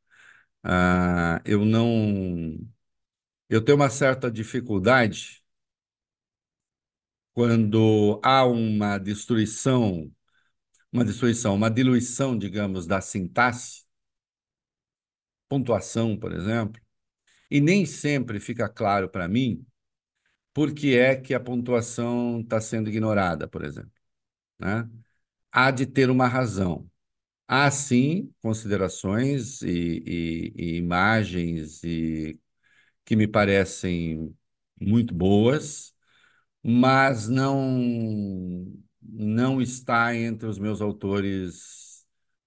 [0.64, 2.58] Ah, eu não
[3.48, 5.42] eu tenho uma certa dificuldade
[7.34, 10.10] quando há uma destruição,
[10.92, 13.84] uma destruição, uma diluição, digamos, da sintaxe,
[15.48, 16.80] pontuação, por exemplo,
[17.50, 19.66] e nem sempre fica claro para mim
[20.54, 23.92] por que é que a pontuação está sendo ignorada, por exemplo,
[24.58, 24.90] né?
[25.52, 26.90] Há de ter uma razão.
[27.54, 29.68] Há, sim, considerações e,
[30.06, 32.40] e- e imagens e,
[33.04, 34.36] que me parecem
[34.80, 35.94] muito boas,
[36.62, 38.66] mas não,
[39.02, 42.06] não está entre os meus autores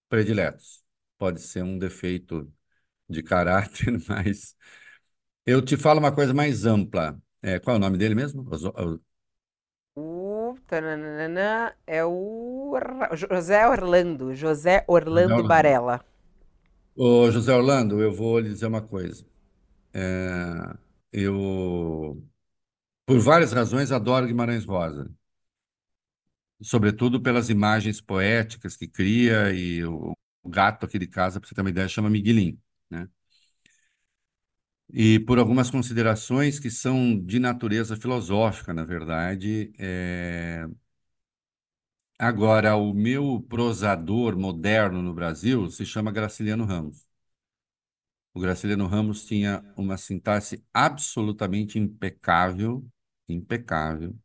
[0.10, 0.84] prediletos.
[1.18, 2.52] Pode ser um defeito
[3.10, 4.56] de caráter, mas
[5.46, 7.20] eu te falo uma coisa mais ampla.
[7.42, 8.46] É, qual é o nome dele mesmo?
[10.68, 12.74] Tananana, é o
[13.14, 15.48] José Orlando, José Orlando Orlando.
[15.48, 16.04] Barella.
[16.96, 19.26] Ô, José Orlando, eu vou lhe dizer uma coisa.
[19.94, 20.78] É,
[21.12, 22.22] eu,
[23.06, 25.10] por várias razões, adoro Guimarães Rosa,
[26.62, 30.14] sobretudo pelas imagens poéticas que cria e o,
[30.44, 32.60] o gato aqui de casa, para você ter uma ideia, chama Miguelinho,
[32.90, 33.08] né?
[34.94, 39.74] E por algumas considerações que são de natureza filosófica, na verdade.
[39.80, 40.68] É,
[42.20, 47.06] Agora, o meu prosador moderno no Brasil se chama Graciliano Ramos.
[48.36, 52.86] O Graciliano Ramos tinha uma sintaxe absolutamente impecável,
[53.28, 54.16] impecável.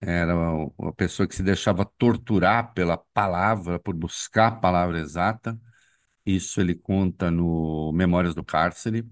[0.00, 0.34] Era
[0.78, 5.60] uma pessoa que se deixava torturar pela palavra, por buscar a palavra exata.
[6.26, 9.06] Isso ele conta no Memórias do Cárcere,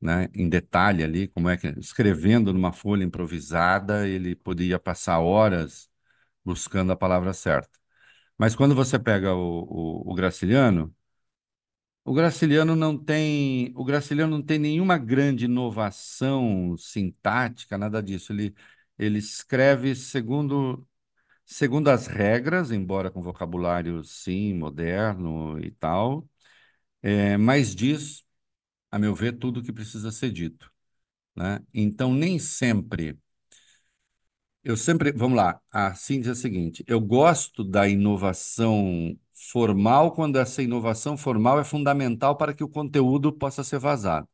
[0.00, 0.28] né?
[0.34, 5.90] Em detalhe ali, como é que escrevendo numa folha improvisada, ele podia passar horas
[6.44, 7.78] buscando a palavra certa.
[8.38, 9.64] Mas quando você pega o,
[10.08, 10.94] o, o Graciliano,
[12.04, 18.32] o Graciliano não tem, o Graciliano não tem nenhuma grande inovação sintática, nada disso.
[18.32, 18.54] Ele,
[18.98, 20.86] ele escreve segundo,
[21.46, 26.28] segundo as regras, embora com vocabulário, sim, moderno e tal,
[27.02, 28.24] é, mas diz,
[28.90, 30.70] a meu ver, tudo o que precisa ser dito,
[31.36, 31.60] né?
[31.74, 33.18] Então, nem sempre.
[34.62, 40.36] Eu sempre, vamos lá, a síntese é a seguinte: eu gosto da inovação formal quando
[40.38, 44.28] essa inovação formal é fundamental para que o conteúdo possa ser vazado.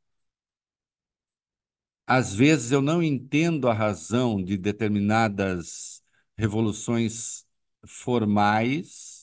[2.07, 6.03] Às vezes eu não entendo a razão de determinadas
[6.37, 7.45] revoluções
[7.87, 9.15] formais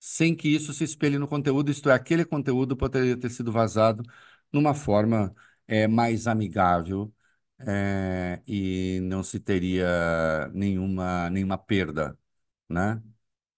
[0.00, 4.02] sem que isso se espelhe no conteúdo, isto é, aquele conteúdo poderia ter sido vazado
[4.52, 5.34] numa forma
[5.66, 7.12] é, mais amigável
[7.60, 12.18] é, e não se teria nenhuma, nenhuma perda,
[12.68, 13.02] né?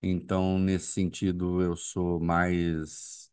[0.03, 3.31] Então, nesse sentido, eu sou mais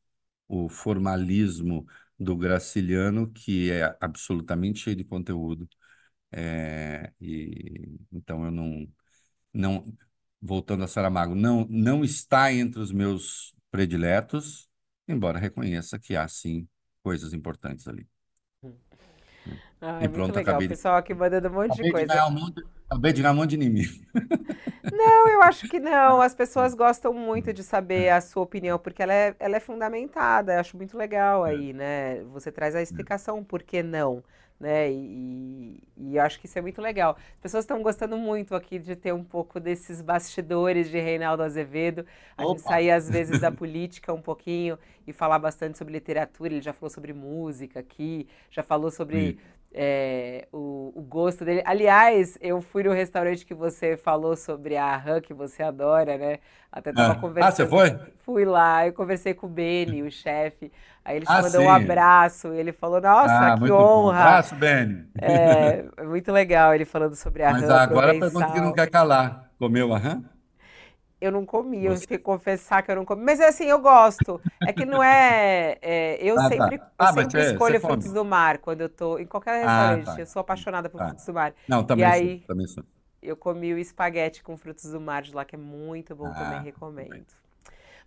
[0.48, 1.86] o formalismo
[2.20, 5.68] do Graciliano, que é absolutamente cheio de conteúdo.
[6.32, 8.88] É, e, então, eu não,
[9.54, 9.86] não,
[10.42, 14.70] voltando a Saramago, não, não está entre os meus prediletos,
[15.08, 16.68] embora reconheça que há, sim,
[17.02, 18.08] coisas importantes ali.
[19.80, 20.56] Ah, e pronto, legal.
[20.56, 20.68] acabei.
[20.68, 22.14] O pessoal aqui mandando um monte de coisa.
[22.14, 23.94] De um monte, acabei de ganhar um monte de inimigo.
[24.92, 26.22] Não, eu acho que não.
[26.22, 30.54] As pessoas gostam muito de saber a sua opinião, porque ela é, ela é fundamentada.
[30.54, 32.24] Eu acho muito legal aí, né?
[32.34, 34.24] Você traz a explicação por que não
[34.60, 34.92] né?
[34.92, 37.16] E, e, eu acho que isso é muito legal.
[37.36, 42.06] As pessoas estão gostando muito aqui de ter um pouco desses bastidores de Reinaldo Azevedo.
[42.36, 42.52] A Opa.
[42.52, 46.54] gente sair às vezes da política um pouquinho e falar bastante sobre literatura.
[46.54, 49.38] Ele já falou sobre música aqui, já falou sobre
[49.74, 51.62] é, o, o, gosto dele.
[51.66, 56.40] Aliás, eu fui no restaurante que você falou sobre a rã que você adora, né?
[56.72, 57.16] Até tava ah.
[57.16, 57.50] conversando.
[57.50, 58.00] Ah, você foi?
[58.20, 60.72] Fui lá, eu conversei com o Beni, o chefe.
[61.04, 61.68] Aí ele te ah, mandou sim.
[61.68, 64.14] um abraço e ele falou: Nossa, ah, que honra!
[64.14, 64.22] Bom.
[64.22, 65.06] Abraço, Beni.
[65.20, 67.68] É, muito legal ele falando sobre a Mas rã.
[67.68, 70.24] Mas agora a pergunta que não quer calar: comeu a rã?
[71.20, 73.24] Eu não comi, eu que confessar que eu não comi.
[73.24, 74.40] Mas é assim, eu gosto.
[74.62, 75.78] É que não é.
[75.82, 76.50] é eu ah, tá.
[76.50, 76.92] sempre, tá.
[77.00, 80.10] ah, eu sempre escolho frutos do mar quando eu tô em qualquer restaurante.
[80.10, 80.22] Ah, tá.
[80.22, 81.08] Eu sou apaixonada por tá.
[81.08, 81.54] frutos do mar.
[81.68, 82.84] Não, também e sou, aí, também sou.
[83.20, 86.60] Eu comi o espaguete com frutos do mar de lá, que é muito bom, também
[86.60, 87.26] ah, recomendo.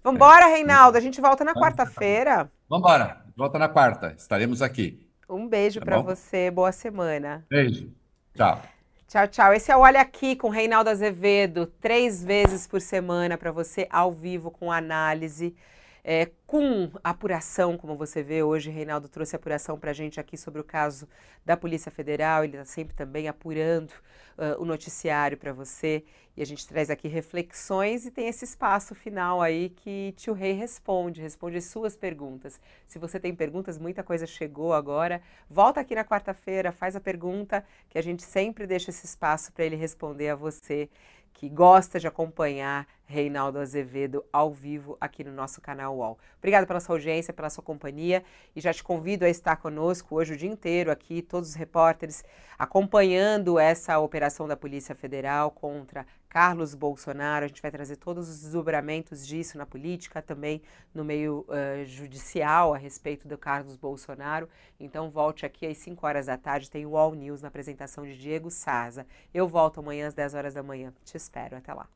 [0.04, 0.96] Vambora, Reinaldo.
[0.96, 2.50] A gente volta na quarta-feira.
[2.68, 4.14] Vambora, volta na quarta.
[4.16, 5.04] Estaremos aqui.
[5.28, 7.44] Um beijo tá para você, boa semana.
[7.50, 7.92] Beijo.
[8.34, 8.62] Tchau.
[9.10, 9.52] Tchau, tchau.
[9.52, 14.12] Esse é o Olha Aqui com Reinaldo Azevedo, três vezes por semana para você, ao
[14.12, 15.52] vivo, com análise,
[16.02, 18.70] é, com apuração, como você vê hoje.
[18.70, 21.08] Reinaldo trouxe apuração para a gente aqui sobre o caso
[21.44, 22.44] da Polícia Federal.
[22.44, 23.90] Ele está sempre também apurando
[24.36, 26.04] uh, o noticiário para você.
[26.36, 30.52] E a gente traz aqui reflexões e tem esse espaço final aí que Tio Rei
[30.52, 32.58] responde, responde as suas perguntas.
[32.86, 35.20] Se você tem perguntas, muita coisa chegou agora.
[35.48, 39.64] Volta aqui na quarta-feira, faz a pergunta, que a gente sempre deixa esse espaço para
[39.64, 40.88] ele responder a você
[41.32, 46.18] que gosta de acompanhar Reinaldo Azevedo ao vivo aqui no nosso canal UOL.
[46.38, 48.22] Obrigada pela sua audiência, pela sua companhia
[48.54, 52.22] e já te convido a estar conosco hoje o dia inteiro aqui, todos os repórteres
[52.58, 57.44] acompanhando essa operação da Polícia Federal contra Carlos Bolsonaro.
[57.44, 60.62] A gente vai trazer todos os desdobramentos disso na política, também
[60.94, 64.48] no meio uh, judicial a respeito do Carlos Bolsonaro.
[64.78, 68.16] Então volte aqui às 5 horas da tarde, tem o All News na apresentação de
[68.16, 69.04] Diego Saza.
[69.34, 70.94] Eu volto amanhã às 10 horas da manhã.
[71.04, 71.56] Te espero.
[71.56, 71.88] Até lá.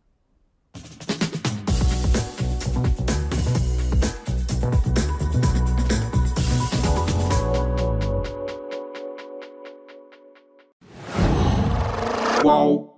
[12.43, 12.94] Qual?